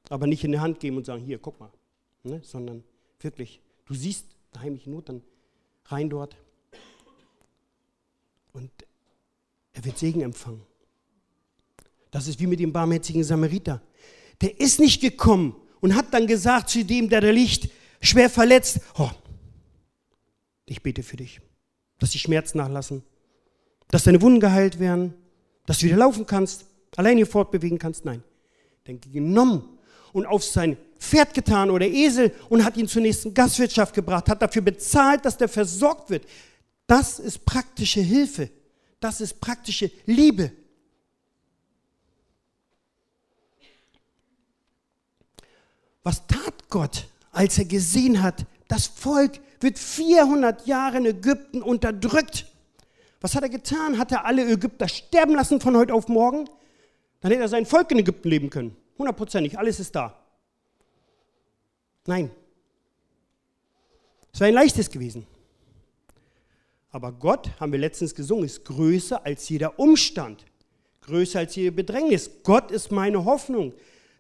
aber 0.10 0.28
nicht 0.28 0.44
in 0.44 0.52
die 0.52 0.60
Hand 0.60 0.80
geben 0.80 0.98
und 0.98 1.06
sagen, 1.06 1.24
hier, 1.24 1.40
guck 1.40 1.60
mal, 1.60 1.72
ne? 2.24 2.42
sondern 2.44 2.84
wirklich, 3.20 3.62
du 3.86 3.94
siehst 3.94 4.26
eine 4.54 4.64
heimliche 4.64 4.90
Not, 4.90 5.10
dann 5.10 5.22
rein 5.86 6.10
dort 6.10 6.36
und 8.54 8.72
er 9.74 9.86
wird 9.86 9.98
Segen 9.98 10.22
empfangen. 10.22 10.62
Das 12.12 12.28
ist 12.28 12.40
wie 12.40 12.48
mit 12.48 12.60
dem 12.60 12.74
barmherzigen 12.74 13.24
Samariter. 13.24 13.82
Der 14.42 14.60
ist 14.60 14.80
nicht 14.80 15.02
gekommen 15.02 15.56
und 15.82 15.96
hat 15.96 16.14
dann 16.14 16.26
gesagt 16.26 16.70
zu 16.70 16.84
dem, 16.84 17.10
der 17.10 17.22
da 17.22 17.30
liegt, 17.30 17.70
schwer 18.02 18.30
verletzt, 18.30 18.80
oh, 18.98 19.12
ich 20.68 20.84
bete 20.84 21.02
für 21.02 21.18
dich, 21.18 21.42
dass 21.98 22.12
die 22.12 22.20
Schmerzen 22.20 22.60
nachlassen, 22.60 23.04
dass 23.88 24.04
deine 24.04 24.22
Wunden 24.22 24.40
geheilt 24.40 24.80
werden, 24.80 25.14
dass 25.66 25.80
du 25.80 25.86
wieder 25.86 25.98
laufen 25.98 26.26
kannst, 26.26 26.66
alleine 26.96 27.26
fortbewegen 27.26 27.80
kannst. 27.80 28.06
Nein, 28.06 28.24
denn 28.86 29.00
genommen 29.02 29.78
und 30.14 30.26
auf 30.26 30.44
sein 30.44 30.78
Pferd 31.00 31.34
getan 31.34 31.70
oder 31.70 31.86
Esel 31.86 32.34
und 32.50 32.64
hat 32.64 32.78
ihn 32.78 32.88
zur 32.88 33.02
nächsten 33.02 33.34
Gastwirtschaft 33.34 33.94
gebracht, 33.94 34.30
hat 34.30 34.42
dafür 34.42 34.62
bezahlt, 34.62 35.26
dass 35.26 35.38
der 35.38 35.48
versorgt 35.48 36.10
wird. 36.10 36.26
Das 36.86 37.20
ist 37.20 37.46
praktische 37.46 38.02
Hilfe. 38.02 38.50
Das 39.00 39.22
ist 39.22 39.40
praktische 39.40 39.92
Liebe. 40.06 40.52
Was 46.04 46.26
tat 46.26 46.70
Gott, 46.70 47.08
als 47.32 47.58
er 47.58 47.66
gesehen 47.66 48.22
hat, 48.24 48.46
das 48.68 48.88
Volk 48.88 49.40
wird 49.60 49.80
400 49.80 50.68
Jahre 50.68 50.98
in 50.98 51.06
Ägypten 51.06 51.62
unterdrückt? 51.62 52.46
Was 53.22 53.36
hat 53.36 53.44
er 53.44 53.50
getan? 53.50 53.98
Hat 53.98 54.12
er 54.12 54.26
alle 54.26 54.50
Ägypter 54.50 54.88
sterben 54.88 55.36
lassen 55.36 55.60
von 55.60 55.76
heute 55.76 55.94
auf 55.94 56.08
morgen? 56.08 56.50
Dann 57.22 57.32
hätte 57.32 57.44
er 57.44 57.50
sein 57.50 57.66
Volk 57.66 57.92
in 57.92 58.00
Ägypten 58.00 58.30
leben 58.30 58.50
können. 58.50 58.76
Hundertprozentig, 58.98 59.58
alles 59.58 59.80
ist 59.80 59.96
da. 59.96 60.16
Nein. 62.06 62.32
Es 64.32 64.40
wäre 64.40 64.50
ein 64.50 64.54
leichtes 64.54 64.90
gewesen. 64.90 65.26
Aber 66.92 67.12
Gott, 67.12 67.50
haben 67.60 67.72
wir 67.72 67.80
letztens 67.80 68.16
gesungen, 68.16 68.46
ist 68.46 68.66
größer 68.66 69.26
als 69.26 69.50
jeder 69.50 69.78
Umstand, 69.80 70.46
größer 71.02 71.40
als 71.40 71.56
jede 71.56 71.72
Bedrängnis. 71.72 72.30
Gott 72.44 72.72
ist 72.72 72.92
meine 72.92 73.26
Hoffnung. 73.26 73.74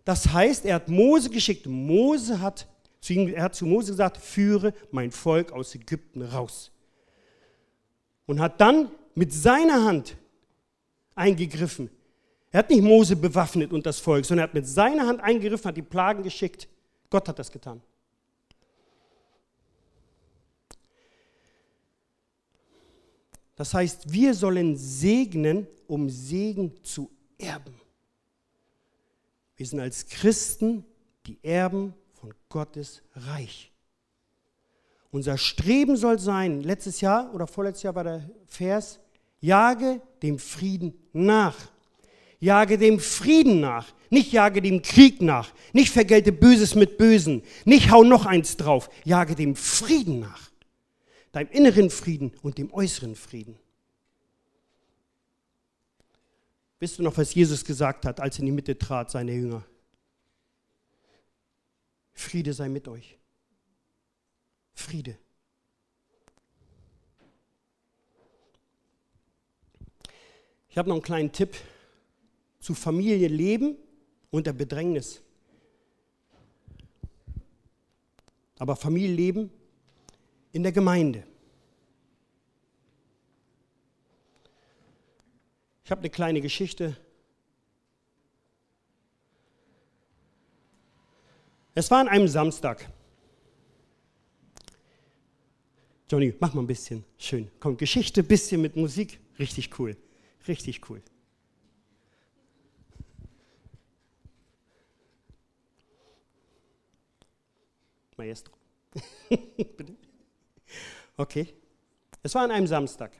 Das 0.05 0.29
heißt, 0.29 0.65
er 0.65 0.75
hat 0.75 0.89
Mose 0.89 1.29
geschickt. 1.29 1.65
Mose 1.65 2.41
hat 2.41 2.67
er 3.09 3.43
hat 3.43 3.55
zu 3.55 3.65
Mose 3.65 3.91
gesagt, 3.91 4.17
führe 4.17 4.73
mein 4.91 5.11
Volk 5.11 5.51
aus 5.51 5.73
Ägypten 5.75 6.21
raus. 6.21 6.71
Und 8.25 8.39
hat 8.39 8.59
dann 8.59 8.91
mit 9.15 9.33
seiner 9.33 9.85
Hand 9.85 10.17
eingegriffen. 11.15 11.89
Er 12.51 12.59
hat 12.59 12.69
nicht 12.69 12.81
Mose 12.81 13.15
bewaffnet 13.15 13.71
und 13.71 13.85
das 13.85 13.99
Volk, 13.99 14.25
sondern 14.25 14.45
er 14.45 14.47
hat 14.49 14.53
mit 14.53 14.67
seiner 14.67 15.07
Hand 15.07 15.21
eingegriffen, 15.21 15.69
hat 15.69 15.77
die 15.77 15.81
Plagen 15.81 16.23
geschickt. 16.23 16.67
Gott 17.09 17.27
hat 17.27 17.39
das 17.39 17.51
getan. 17.51 17.81
Das 23.55 23.73
heißt, 23.73 24.11
wir 24.11 24.33
sollen 24.35 24.77
segnen, 24.77 25.67
um 25.87 26.09
Segen 26.09 26.83
zu 26.83 27.09
erben. 27.39 27.73
Wir 29.55 29.65
sind 29.65 29.79
als 29.79 30.05
Christen 30.05 30.85
die 31.25 31.39
Erben 31.43 31.93
Gottes 32.49 33.01
Reich. 33.15 33.71
Unser 35.11 35.37
Streben 35.37 35.97
soll 35.97 36.19
sein, 36.19 36.61
letztes 36.61 37.01
Jahr 37.01 37.33
oder 37.33 37.47
vorletztes 37.47 37.83
Jahr 37.83 37.95
war 37.95 38.03
der 38.03 38.29
Vers, 38.45 38.99
jage 39.39 40.01
dem 40.21 40.39
Frieden 40.39 40.93
nach. 41.13 41.55
Jage 42.39 42.77
dem 42.77 42.99
Frieden 42.99 43.59
nach, 43.61 43.91
nicht 44.11 44.31
jage 44.31 44.61
dem 44.61 44.83
Krieg 44.83 45.23
nach, 45.23 45.51
nicht 45.73 45.91
vergelte 45.91 46.31
Böses 46.31 46.75
mit 46.75 46.99
Bösen, 46.99 47.41
nicht 47.65 47.89
hau 47.89 48.03
noch 48.03 48.27
eins 48.27 48.57
drauf, 48.57 48.91
jage 49.05 49.33
dem 49.33 49.55
Frieden 49.55 50.19
nach. 50.19 50.51
Deinem 51.31 51.49
inneren 51.49 51.89
Frieden 51.89 52.31
und 52.43 52.59
dem 52.59 52.71
äußeren 52.71 53.15
Frieden. 53.15 53.57
Wisst 56.79 56.99
du 56.99 57.03
noch, 57.03 57.17
was 57.17 57.33
Jesus 57.33 57.65
gesagt 57.65 58.05
hat, 58.05 58.19
als 58.19 58.35
er 58.35 58.41
in 58.41 58.45
die 58.47 58.51
Mitte 58.51 58.77
trat, 58.77 59.09
seine 59.09 59.33
Jünger? 59.33 59.65
Friede 62.17 62.51
sei 62.51 62.67
mit 62.67 62.87
euch. 62.87 63.15
Friede. 64.73 65.17
Ich 70.67 70.77
habe 70.77 70.89
noch 70.89 70.95
einen 70.95 71.03
kleinen 71.03 71.31
Tipp 71.31 71.55
zu 72.59 72.73
Familienleben 72.73 73.77
unter 74.31 74.51
Bedrängnis. 74.51 75.21
Aber 78.57 78.75
Familienleben 78.75 79.51
in 80.53 80.63
der 80.63 80.71
Gemeinde. 80.71 81.23
Ich 85.85 85.91
habe 85.91 86.01
eine 86.01 86.09
kleine 86.09 86.41
Geschichte. 86.41 86.97
Es 91.77 91.91
war 91.91 91.99
an 91.99 92.07
einem 92.07 92.27
Samstag. 92.27 92.89
Johnny, 96.09 96.33
mach 96.39 96.51
mal 96.55 96.63
ein 96.63 96.65
bisschen. 96.65 97.03
Schön. 97.19 97.51
Komm, 97.59 97.77
Geschichte, 97.77 98.23
bisschen 98.23 98.63
mit 98.63 98.75
Musik. 98.75 99.19
Richtig 99.37 99.77
cool. 99.77 99.95
Richtig 100.47 100.89
cool. 100.89 101.03
Maestro. 108.17 108.55
Bitte. 109.29 109.95
Okay. 111.15 111.53
Es 112.23 112.33
war 112.33 112.41
an 112.41 112.49
einem 112.49 112.65
Samstag. 112.65 113.11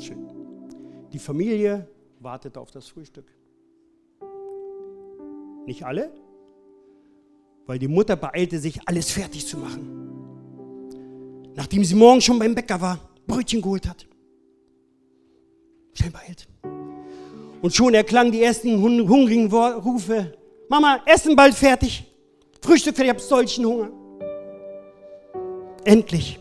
Schön. 0.00 1.08
Die 1.10 1.18
Familie 1.18 1.95
wartete 2.26 2.60
auf 2.60 2.70
das 2.72 2.88
Frühstück. 2.88 3.24
Nicht 5.64 5.84
alle, 5.86 6.12
weil 7.66 7.78
die 7.78 7.88
Mutter 7.88 8.16
beeilte 8.16 8.58
sich, 8.58 8.80
alles 8.86 9.10
fertig 9.10 9.46
zu 9.46 9.56
machen. 9.56 9.84
Nachdem 11.54 11.84
sie 11.84 11.94
morgen 11.94 12.20
schon 12.20 12.38
beim 12.38 12.54
Bäcker 12.54 12.80
war, 12.80 12.98
Brötchen 13.26 13.62
geholt 13.62 13.88
hat. 13.88 14.06
Schnell 15.94 16.10
beeilt. 16.10 16.46
Und 17.62 17.74
schon 17.74 17.94
erklangen 17.94 18.32
die 18.32 18.42
ersten 18.42 18.80
hungrigen 18.82 19.50
Rufe. 19.50 20.36
Mama, 20.68 21.00
Essen 21.06 21.34
bald 21.34 21.54
fertig. 21.54 22.04
Frühstück 22.60 22.96
fertig, 22.96 23.04
ich 23.04 23.10
habe 23.10 23.20
solchen 23.20 23.64
Hunger. 23.64 23.90
Endlich. 25.84 26.38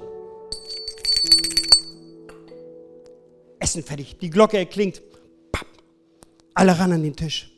Essen 3.60 3.84
fertig. 3.84 4.18
Die 4.20 4.30
Glocke 4.30 4.58
erklingt. 4.58 5.02
Alle 6.56 6.80
ran 6.80 6.94
an 6.94 7.04
den 7.04 7.16
Tisch. 7.16 7.52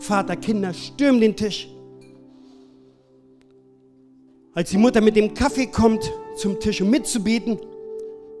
Vater, 0.00 0.36
Kinder 0.36 0.74
stürmen 0.74 1.20
den 1.20 1.36
Tisch. 1.36 1.68
Als 4.54 4.70
die 4.70 4.76
Mutter 4.76 5.00
mit 5.00 5.14
dem 5.14 5.32
Kaffee 5.34 5.66
kommt 5.66 6.10
zum 6.36 6.58
Tisch, 6.58 6.82
um 6.82 6.90
mitzubeten, 6.90 7.56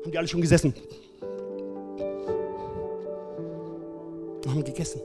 haben 0.02 0.10
die 0.10 0.18
alle 0.18 0.26
schon 0.26 0.40
gesessen. 0.40 0.74
Und 4.44 4.48
haben 4.48 4.64
gegessen. 4.64 5.00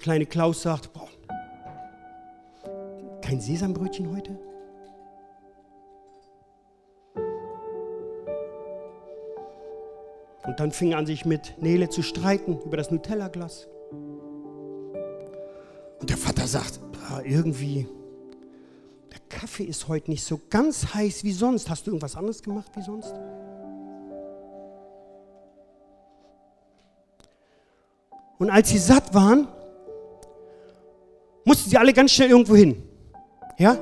Kleine 0.00 0.26
Klaus 0.26 0.62
sagt, 0.62 0.92
boah, 0.92 1.08
kein 3.22 3.40
Sesambrötchen 3.40 4.14
heute? 4.14 4.36
Und 10.56 10.60
dann 10.60 10.72
fing 10.72 10.92
er 10.92 10.98
an, 10.98 11.04
sich 11.04 11.26
mit 11.26 11.60
Nele 11.60 11.90
zu 11.90 12.00
streiten 12.00 12.58
über 12.64 12.78
das 12.78 12.90
Nutella-Glas. 12.90 13.68
Und 16.00 16.08
der 16.08 16.16
Vater 16.16 16.46
sagt, 16.46 16.80
irgendwie, 17.24 17.86
der 19.12 19.18
Kaffee 19.28 19.64
ist 19.64 19.86
heute 19.88 20.10
nicht 20.10 20.24
so 20.24 20.40
ganz 20.48 20.94
heiß 20.94 21.24
wie 21.24 21.32
sonst. 21.32 21.68
Hast 21.68 21.86
du 21.86 21.90
irgendwas 21.90 22.16
anderes 22.16 22.42
gemacht 22.42 22.70
wie 22.74 22.80
sonst? 22.80 23.12
Und 28.38 28.48
als 28.48 28.70
sie 28.70 28.78
satt 28.78 29.12
waren, 29.12 29.48
mussten 31.44 31.68
sie 31.68 31.76
alle 31.76 31.92
ganz 31.92 32.12
schnell 32.12 32.30
irgendwo 32.30 32.56
hin. 32.56 32.82
Ja? 33.58 33.76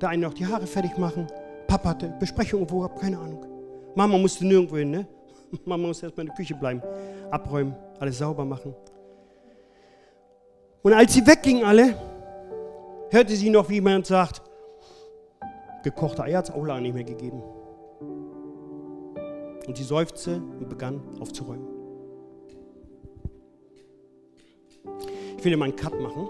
Der 0.00 0.08
eine 0.08 0.22
noch 0.26 0.34
die 0.34 0.44
Haare 0.44 0.66
fertig 0.66 0.98
machen. 0.98 1.28
Papa 1.68 1.90
hatte 1.90 2.08
Besprechung 2.18 2.66
hab 2.82 3.00
keine 3.00 3.20
Ahnung. 3.20 3.51
Mama 3.94 4.18
musste 4.18 4.46
nirgendwo 4.46 4.76
hin, 4.76 4.90
ne? 4.90 5.06
Mama 5.64 5.88
musste 5.88 6.06
erstmal 6.06 6.24
in 6.24 6.28
der 6.28 6.36
Küche 6.36 6.54
bleiben, 6.54 6.82
abräumen, 7.30 7.74
alles 7.98 8.18
sauber 8.18 8.44
machen. 8.44 8.74
Und 10.82 10.92
als 10.92 11.12
sie 11.12 11.26
weggingen 11.26 11.64
alle, 11.64 11.94
hörte 13.10 13.34
sie 13.34 13.50
noch, 13.50 13.68
wie 13.68 13.74
jemand 13.74 14.06
sagt, 14.06 14.42
gekochte 15.84 16.22
Eier 16.22 16.38
hat 16.38 16.48
es 16.48 16.54
auch 16.54 16.64
lange 16.64 16.82
nicht 16.82 16.94
mehr 16.94 17.04
gegeben. 17.04 17.42
Und 19.66 19.76
sie 19.76 19.84
seufzte 19.84 20.36
und 20.36 20.68
begann 20.68 21.00
aufzuräumen. 21.20 21.68
Ich 25.38 25.44
will 25.44 25.56
mal 25.56 25.66
einen 25.66 25.76
Cut 25.76 25.98
machen, 26.00 26.28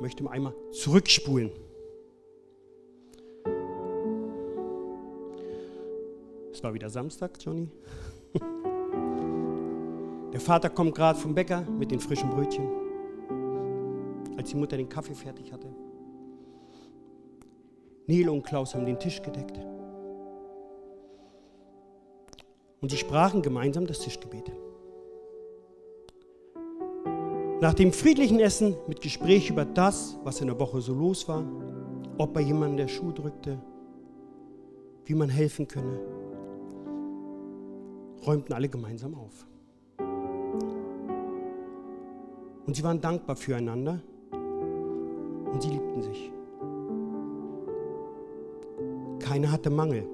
möchte 0.00 0.22
mal 0.22 0.32
einmal 0.32 0.54
zurückspulen. 0.72 1.50
War 6.64 6.74
wieder 6.74 6.90
Samstag, 6.90 7.38
Johnny. 7.40 7.68
Der 10.32 10.40
Vater 10.40 10.70
kommt 10.70 10.94
gerade 10.94 11.18
vom 11.18 11.34
Bäcker 11.34 11.60
mit 11.60 11.90
den 11.92 12.00
frischen 12.00 12.30
Brötchen, 12.30 12.66
als 14.36 14.50
die 14.50 14.56
Mutter 14.56 14.76
den 14.76 14.88
Kaffee 14.88 15.14
fertig 15.14 15.52
hatte. 15.52 15.68
Nele 18.06 18.32
und 18.32 18.42
Klaus 18.42 18.74
haben 18.74 18.84
den 18.84 18.98
Tisch 18.98 19.22
gedeckt. 19.22 19.60
Und 22.80 22.90
sie 22.90 22.96
sprachen 22.96 23.42
gemeinsam 23.42 23.86
das 23.86 24.00
Tischgebet. 24.00 24.50
Nach 27.60 27.72
dem 27.72 27.92
friedlichen 27.92 28.40
Essen 28.40 28.74
mit 28.88 29.00
Gespräch 29.00 29.48
über 29.48 29.64
das, 29.64 30.18
was 30.24 30.40
in 30.40 30.48
der 30.48 30.58
Woche 30.58 30.80
so 30.82 30.92
los 30.92 31.28
war, 31.28 31.44
ob 32.18 32.34
bei 32.34 32.40
jemandem 32.40 32.76
der 32.76 32.88
Schuh 32.88 33.12
drückte, 33.12 33.58
wie 35.06 35.14
man 35.14 35.30
helfen 35.30 35.66
könne, 35.66 35.98
räumten 38.26 38.52
alle 38.54 38.68
gemeinsam 38.68 39.14
auf. 39.14 39.46
Und 42.66 42.74
sie 42.74 42.82
waren 42.82 43.00
dankbar 43.00 43.36
füreinander 43.36 44.00
und 45.52 45.62
sie 45.62 45.70
liebten 45.70 46.02
sich. 46.02 46.32
Keiner 49.20 49.52
hatte 49.52 49.70
Mangel. 49.70 50.06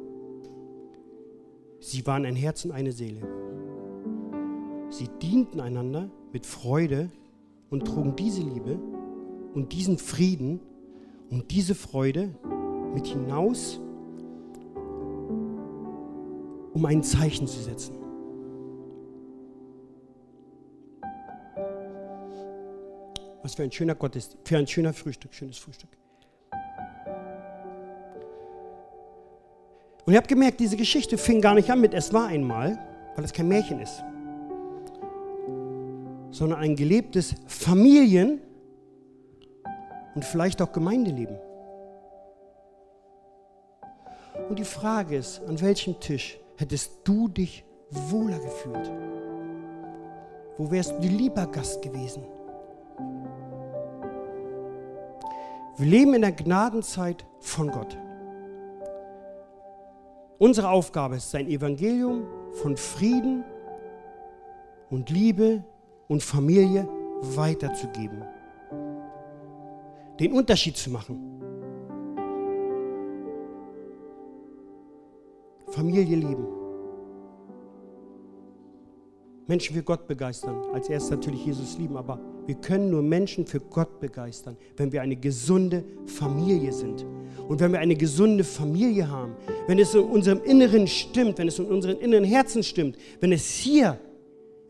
Sie 1.78 2.06
waren 2.06 2.24
ein 2.24 2.36
Herz 2.36 2.64
und 2.64 2.72
eine 2.72 2.92
Seele. 2.92 3.22
Sie 4.90 5.08
dienten 5.22 5.60
einander 5.60 6.10
mit 6.32 6.44
Freude 6.46 7.10
und 7.70 7.86
trugen 7.86 8.16
diese 8.16 8.42
Liebe 8.42 8.78
und 9.54 9.72
diesen 9.72 9.98
Frieden 9.98 10.60
und 11.30 11.50
diese 11.50 11.74
Freude 11.74 12.34
mit 12.92 13.06
hinaus, 13.06 13.80
um 16.74 16.84
ein 16.84 17.02
Zeichen 17.02 17.46
zu 17.46 17.60
setzen. 17.60 17.99
Was 23.50 23.56
für 23.56 23.62
ein 23.64 23.72
schöner 23.72 23.94
Gott 23.94 24.16
ist, 24.16 24.36
für 24.44 24.58
ein 24.58 24.66
schöner 24.66 24.92
Frühstück, 24.92 25.34
schönes 25.34 25.58
Frühstück. 25.58 25.90
Und 30.06 30.12
ihr 30.12 30.16
habt 30.16 30.28
gemerkt, 30.28 30.60
diese 30.60 30.76
Geschichte 30.76 31.18
fing 31.18 31.40
gar 31.40 31.54
nicht 31.54 31.70
an 31.70 31.80
mit 31.80 31.92
Es 31.92 32.12
war 32.12 32.28
einmal, 32.28 32.78
weil 33.16 33.24
es 33.24 33.32
kein 33.32 33.48
Märchen 33.48 33.80
ist 33.80 34.02
sondern 36.30 36.60
ein 36.60 36.76
gelebtes 36.76 37.34
Familien- 37.46 38.40
und 40.14 40.24
vielleicht 40.24 40.62
auch 40.62 40.72
Gemeindeleben. 40.72 41.36
Und 44.48 44.58
die 44.58 44.64
Frage 44.64 45.16
ist, 45.16 45.40
an 45.46 45.60
welchem 45.60 45.98
Tisch 46.00 46.38
hättest 46.56 46.92
du 47.04 47.28
dich 47.28 47.64
wohler 47.90 48.38
gefühlt? 48.38 48.90
Wo 50.56 50.70
wärst 50.70 50.92
du 50.92 51.08
lieber 51.08 51.46
Gast 51.46 51.82
gewesen? 51.82 52.22
Wir 55.76 55.86
leben 55.86 56.14
in 56.14 56.22
der 56.22 56.32
Gnadenzeit 56.32 57.24
von 57.38 57.70
Gott. 57.70 57.96
Unsere 60.38 60.68
Aufgabe 60.70 61.16
ist, 61.16 61.30
sein 61.30 61.46
Evangelium 61.48 62.24
von 62.62 62.76
Frieden 62.76 63.44
und 64.90 65.10
Liebe 65.10 65.64
und 66.08 66.22
Familie 66.22 66.88
weiterzugeben. 67.22 68.24
Den 70.18 70.32
Unterschied 70.32 70.76
zu 70.76 70.90
machen. 70.90 71.40
Familie 75.66 76.16
lieben. 76.16 76.59
Menschen 79.50 79.74
für 79.74 79.82
Gott 79.82 80.06
begeistern. 80.06 80.62
Als 80.72 80.88
erstes 80.88 81.10
natürlich 81.10 81.44
Jesus 81.44 81.76
lieben, 81.76 81.96
aber 81.96 82.20
wir 82.46 82.54
können 82.54 82.88
nur 82.88 83.02
Menschen 83.02 83.46
für 83.46 83.58
Gott 83.58 83.98
begeistern, 83.98 84.56
wenn 84.76 84.92
wir 84.92 85.02
eine 85.02 85.16
gesunde 85.16 85.82
Familie 86.06 86.72
sind. 86.72 87.04
Und 87.48 87.58
wenn 87.58 87.72
wir 87.72 87.80
eine 87.80 87.96
gesunde 87.96 88.44
Familie 88.44 89.10
haben, 89.10 89.34
wenn 89.66 89.80
es 89.80 89.92
in 89.92 90.02
unserem 90.02 90.40
Inneren 90.44 90.86
stimmt, 90.86 91.38
wenn 91.38 91.48
es 91.48 91.58
in 91.58 91.66
unseren 91.66 91.96
inneren 91.96 92.22
Herzen 92.22 92.62
stimmt, 92.62 92.96
wenn 93.18 93.32
es 93.32 93.44
hier 93.50 93.98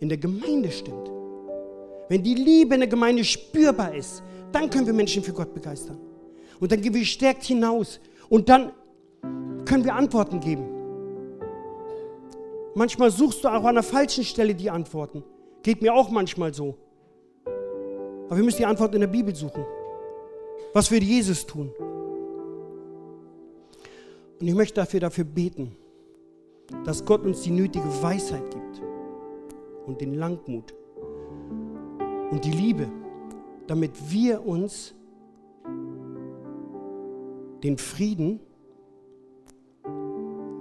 in 0.01 0.09
der 0.09 0.17
Gemeinde 0.17 0.71
stimmt, 0.71 1.11
wenn 2.09 2.23
die 2.23 2.35
Liebe 2.35 2.73
in 2.73 2.81
der 2.81 2.89
Gemeinde 2.89 3.23
spürbar 3.23 3.95
ist, 3.95 4.23
dann 4.51 4.71
können 4.71 4.87
wir 4.87 4.95
Menschen 4.95 5.23
für 5.23 5.35
Gott 5.35 5.53
begeistern. 5.53 5.99
Und 6.59 6.73
dann 6.73 6.81
gehen 6.81 6.95
wir 6.95 7.05
stärkt 7.05 7.45
hinaus. 7.45 8.01
Und 8.31 8.49
dann 8.49 8.73
können 9.67 9.85
wir 9.85 9.95
Antworten 9.95 10.41
geben. 10.41 10.70
Manchmal 12.75 13.11
suchst 13.11 13.45
du 13.45 13.49
auch 13.49 13.65
an 13.65 13.75
der 13.75 13.83
falschen 13.83 14.25
Stelle 14.25 14.55
die 14.55 14.71
Antworten. 14.71 15.25
Geht 15.63 15.83
mir 15.83 15.95
auch 15.95 16.11
manchmal 16.11 16.55
so. 16.55 16.77
Aber 18.27 18.37
wir 18.37 18.45
müssen 18.45 18.59
die 18.59 18.67
Antwort 18.67 18.95
in 18.95 19.01
der 19.01 19.09
Bibel 19.09 19.35
suchen. 19.35 19.65
Was 20.73 20.91
würde 20.91 21.05
Jesus 21.05 21.47
tun? 21.47 21.73
Und 24.41 24.47
ich 24.47 24.55
möchte 24.55 24.77
dafür, 24.77 25.01
dafür 25.01 25.25
beten, 25.25 25.77
dass 26.85 27.05
Gott 27.05 27.25
uns 27.25 27.43
die 27.43 27.51
nötige 27.51 27.89
Weisheit 28.03 28.49
gibt 28.51 28.83
und 29.87 30.01
den 30.01 30.15
Langmut 30.15 30.73
und 32.31 32.45
die 32.45 32.53
Liebe, 32.53 32.89
damit 33.67 33.93
wir 34.11 34.47
uns 34.47 34.95
den 37.63 37.77
Frieden 37.77 38.41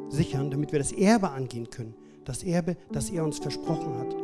sichern, 0.09 0.51
damit 0.51 0.71
wir 0.71 0.79
das 0.79 0.91
Erbe 0.91 1.29
angehen 1.29 1.69
können. 1.69 1.93
Das 2.25 2.43
Erbe, 2.43 2.77
das 2.91 3.09
er 3.09 3.23
uns 3.23 3.39
versprochen 3.39 3.97
hat. 3.97 4.15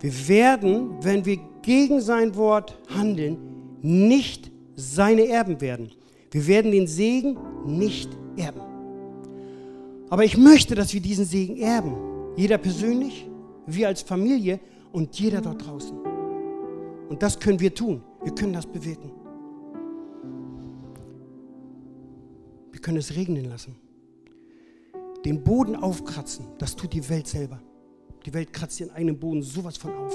Wir 0.00 0.28
werden, 0.28 0.90
wenn 1.02 1.24
wir 1.24 1.38
gegen 1.62 2.00
sein 2.00 2.34
Wort 2.36 2.78
handeln, 2.88 3.38
nicht 3.82 4.50
seine 4.74 5.26
Erben 5.28 5.60
werden. 5.60 5.90
Wir 6.30 6.46
werden 6.46 6.72
den 6.72 6.86
Segen 6.86 7.36
nicht 7.66 8.10
erben. 8.36 8.60
Aber 10.08 10.24
ich 10.24 10.36
möchte, 10.36 10.74
dass 10.74 10.94
wir 10.94 11.00
diesen 11.00 11.24
Segen 11.24 11.56
erben. 11.58 11.94
Jeder 12.36 12.58
persönlich, 12.58 13.28
wir 13.66 13.88
als 13.88 14.02
Familie 14.02 14.60
und 14.92 15.18
jeder 15.18 15.40
dort 15.40 15.66
draußen. 15.66 15.96
Und 17.08 17.22
das 17.22 17.38
können 17.38 17.60
wir 17.60 17.74
tun. 17.74 18.02
Wir 18.22 18.34
können 18.34 18.52
das 18.52 18.66
bewirken. 18.66 19.10
Wir 22.72 22.80
können 22.80 22.98
es 22.98 23.14
regnen 23.14 23.44
lassen. 23.44 23.76
Den 25.24 25.44
Boden 25.44 25.76
aufkratzen, 25.76 26.46
das 26.58 26.76
tut 26.76 26.92
die 26.92 27.08
Welt 27.08 27.26
selber. 27.26 27.60
Die 28.24 28.32
Welt 28.32 28.52
kratzt 28.52 28.80
ihren 28.80 28.90
eigenen 28.90 29.18
Boden 29.18 29.42
sowas 29.42 29.76
von 29.76 29.94
auf. 29.94 30.14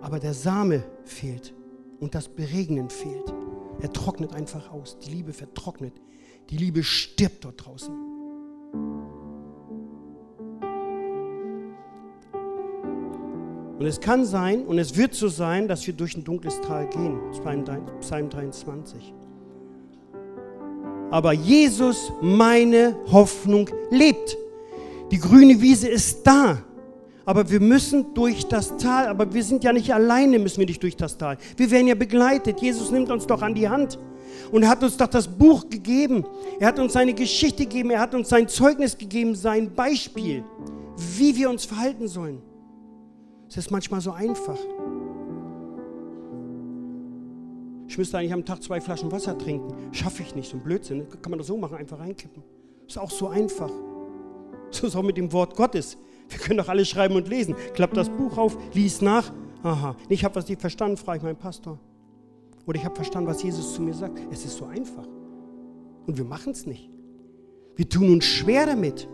Aber 0.00 0.18
der 0.18 0.34
Same 0.34 0.84
fehlt 1.04 1.54
und 2.00 2.14
das 2.14 2.28
Beregnen 2.28 2.88
fehlt. 2.90 3.34
Er 3.80 3.92
trocknet 3.92 4.34
einfach 4.34 4.70
aus. 4.70 4.98
Die 4.98 5.10
Liebe 5.10 5.32
vertrocknet. 5.32 5.94
Die 6.50 6.56
Liebe 6.56 6.82
stirbt 6.82 7.44
dort 7.44 7.64
draußen. 7.64 7.94
Und 13.78 13.84
es 13.84 14.00
kann 14.00 14.24
sein 14.24 14.64
und 14.64 14.78
es 14.78 14.96
wird 14.96 15.12
so 15.12 15.28
sein, 15.28 15.68
dass 15.68 15.86
wir 15.86 15.92
durch 15.92 16.16
ein 16.16 16.24
dunkles 16.24 16.60
Tal 16.62 16.88
gehen. 16.88 17.20
Psalm 18.00 18.30
23. 18.30 19.12
Aber 21.10 21.32
Jesus, 21.32 22.12
meine 22.20 22.96
Hoffnung, 23.10 23.70
lebt. 23.90 24.36
Die 25.10 25.18
grüne 25.18 25.60
Wiese 25.60 25.88
ist 25.88 26.26
da. 26.26 26.58
Aber 27.24 27.48
wir 27.50 27.60
müssen 27.60 28.14
durch 28.14 28.46
das 28.46 28.76
Tal. 28.76 29.08
Aber 29.08 29.32
wir 29.32 29.42
sind 29.42 29.64
ja 29.64 29.72
nicht 29.72 29.92
alleine, 29.92 30.38
müssen 30.38 30.58
wir 30.58 30.66
nicht 30.66 30.82
durch 30.82 30.96
das 30.96 31.16
Tal. 31.16 31.38
Wir 31.56 31.70
werden 31.70 31.86
ja 31.86 31.94
begleitet. 31.94 32.60
Jesus 32.60 32.90
nimmt 32.90 33.10
uns 33.10 33.26
doch 33.26 33.42
an 33.42 33.54
die 33.54 33.68
Hand. 33.68 33.98
Und 34.50 34.68
hat 34.68 34.82
uns 34.82 34.96
doch 34.96 35.06
das 35.06 35.26
Buch 35.26 35.68
gegeben. 35.68 36.24
Er 36.60 36.68
hat 36.68 36.78
uns 36.78 36.92
seine 36.92 37.14
Geschichte 37.14 37.64
gegeben. 37.64 37.90
Er 37.90 38.00
hat 38.00 38.14
uns 38.14 38.28
sein 38.28 38.48
Zeugnis 38.48 38.96
gegeben, 38.96 39.34
sein 39.34 39.72
Beispiel, 39.74 40.44
wie 41.16 41.36
wir 41.36 41.50
uns 41.50 41.64
verhalten 41.64 42.08
sollen. 42.08 42.42
Es 43.48 43.56
ist 43.56 43.70
manchmal 43.70 44.00
so 44.00 44.12
einfach. 44.12 44.58
Ich 47.88 47.96
müsste 47.98 48.18
eigentlich 48.18 48.32
am 48.32 48.44
Tag 48.44 48.62
zwei 48.62 48.80
Flaschen 48.80 49.10
Wasser 49.12 49.36
trinken. 49.38 49.74
Schaffe 49.92 50.22
ich 50.22 50.34
nicht, 50.34 50.50
so 50.50 50.56
ein 50.56 50.62
Blödsinn. 50.62 51.06
Kann 51.22 51.30
man 51.30 51.38
das 51.38 51.46
so 51.46 51.56
machen, 51.56 51.76
einfach 51.76 51.98
reinkippen. 51.98 52.42
Ist 52.86 52.98
auch 52.98 53.10
so 53.10 53.28
einfach. 53.28 53.70
So 54.70 54.86
ist 54.86 54.96
auch 54.96 55.02
mit 55.02 55.16
dem 55.16 55.32
Wort 55.32 55.56
Gottes. 55.56 55.96
Wir 56.28 56.38
können 56.38 56.58
doch 56.58 56.68
alles 56.68 56.88
schreiben 56.88 57.14
und 57.14 57.28
lesen. 57.28 57.54
Klappt 57.74 57.96
das 57.96 58.08
Buch 58.08 58.36
auf, 58.36 58.56
lies 58.74 59.00
nach. 59.00 59.32
Aha, 59.62 59.96
ich 60.08 60.24
habe 60.24 60.34
was 60.34 60.48
nicht 60.48 60.60
verstanden, 60.60 60.96
frage 60.96 61.18
ich 61.18 61.24
meinen 61.24 61.36
Pastor. 61.36 61.78
Oder 62.66 62.78
ich 62.78 62.84
habe 62.84 62.94
verstanden, 62.94 63.28
was 63.28 63.42
Jesus 63.42 63.74
zu 63.74 63.82
mir 63.82 63.94
sagt. 63.94 64.20
Es 64.30 64.44
ist 64.44 64.56
so 64.56 64.66
einfach. 64.66 65.06
Und 66.06 66.16
wir 66.16 66.24
machen 66.24 66.52
es 66.52 66.66
nicht. 66.66 66.90
Wir 67.76 67.88
tun 67.88 68.10
uns 68.10 68.24
schwer 68.24 68.66
damit. 68.66 69.08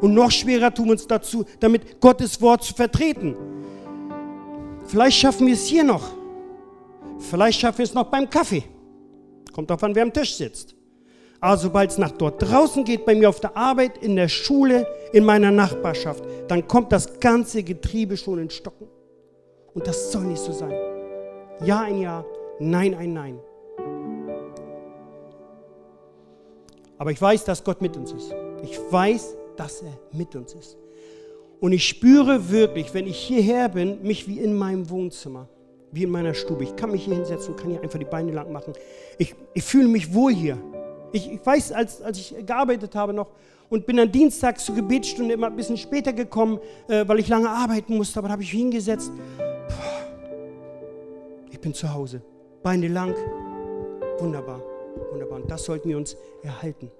Und 0.00 0.14
noch 0.14 0.30
schwerer 0.30 0.74
tun 0.74 0.86
wir 0.86 0.92
uns 0.92 1.06
dazu, 1.06 1.44
damit 1.60 2.00
Gottes 2.00 2.40
Wort 2.40 2.64
zu 2.64 2.74
vertreten. 2.74 3.36
Vielleicht 4.84 5.18
schaffen 5.18 5.46
wir 5.46 5.54
es 5.54 5.66
hier 5.66 5.84
noch. 5.84 6.21
Vielleicht 7.18 7.60
schaffen 7.60 7.78
wir 7.78 7.84
es 7.84 7.94
noch 7.94 8.04
beim 8.04 8.28
Kaffee. 8.28 8.64
Kommt 9.52 9.70
auf 9.70 9.82
an, 9.82 9.94
wer 9.94 10.02
am 10.02 10.12
Tisch 10.12 10.34
sitzt. 10.34 10.74
Aber 11.40 11.56
sobald 11.56 11.90
es 11.90 11.98
nach 11.98 12.12
dort 12.12 12.40
draußen 12.40 12.84
geht, 12.84 13.04
bei 13.04 13.14
mir 13.14 13.28
auf 13.28 13.40
der 13.40 13.56
Arbeit, 13.56 13.98
in 13.98 14.14
der 14.14 14.28
Schule, 14.28 14.86
in 15.12 15.24
meiner 15.24 15.50
Nachbarschaft, 15.50 16.24
dann 16.48 16.68
kommt 16.68 16.92
das 16.92 17.18
ganze 17.18 17.62
Getriebe 17.62 18.16
schon 18.16 18.38
in 18.38 18.48
Stocken. 18.48 18.86
Und 19.74 19.86
das 19.86 20.12
soll 20.12 20.24
nicht 20.24 20.40
so 20.40 20.52
sein. 20.52 20.72
Ja 21.64 21.80
ein 21.80 22.00
Ja, 22.00 22.24
Nein 22.60 22.94
ein 22.94 23.12
Nein. 23.12 23.40
Aber 26.96 27.10
ich 27.10 27.20
weiß, 27.20 27.44
dass 27.44 27.64
Gott 27.64 27.82
mit 27.82 27.96
uns 27.96 28.12
ist. 28.12 28.32
Ich 28.62 28.78
weiß, 28.90 29.34
dass 29.56 29.82
er 29.82 29.98
mit 30.12 30.36
uns 30.36 30.54
ist. 30.54 30.76
Und 31.58 31.72
ich 31.72 31.88
spüre 31.88 32.50
wirklich, 32.50 32.94
wenn 32.94 33.08
ich 33.08 33.18
hierher 33.18 33.68
bin, 33.68 34.02
mich 34.02 34.28
wie 34.28 34.38
in 34.38 34.56
meinem 34.56 34.88
Wohnzimmer 34.90 35.48
wie 35.92 36.02
in 36.02 36.10
meiner 36.10 36.34
Stube. 36.34 36.64
Ich 36.64 36.74
kann 36.74 36.90
mich 36.90 37.04
hier 37.04 37.14
hinsetzen, 37.14 37.54
kann 37.54 37.70
hier 37.70 37.82
einfach 37.82 37.98
die 37.98 38.04
Beine 38.04 38.32
lang 38.32 38.50
machen. 38.50 38.72
Ich, 39.18 39.34
ich 39.54 39.62
fühle 39.62 39.88
mich 39.88 40.12
wohl 40.12 40.32
hier. 40.32 40.58
Ich, 41.12 41.30
ich 41.30 41.44
weiß, 41.44 41.72
als, 41.72 42.02
als 42.02 42.18
ich 42.18 42.34
gearbeitet 42.46 42.94
habe 42.94 43.12
noch 43.12 43.28
und 43.68 43.86
bin 43.86 43.98
dann 43.98 44.10
dienstags 44.10 44.64
zur 44.64 44.74
Gebetsstunde 44.74 45.34
immer 45.34 45.48
ein 45.48 45.56
bisschen 45.56 45.76
später 45.76 46.12
gekommen, 46.12 46.58
äh, 46.88 47.06
weil 47.06 47.18
ich 47.20 47.28
lange 47.28 47.50
arbeiten 47.50 47.96
musste, 47.96 48.18
aber 48.18 48.28
da 48.28 48.32
habe 48.32 48.42
ich 48.42 48.52
mich 48.52 48.60
hingesetzt. 48.62 49.12
Puh, 49.38 49.74
ich 51.50 51.60
bin 51.60 51.74
zu 51.74 51.92
Hause. 51.92 52.22
Beine 52.62 52.88
lang. 52.88 53.14
Wunderbar, 54.18 54.62
wunderbar. 55.10 55.40
Und 55.42 55.50
das 55.50 55.64
sollten 55.64 55.88
wir 55.88 55.96
uns 55.98 56.16
erhalten. 56.42 56.90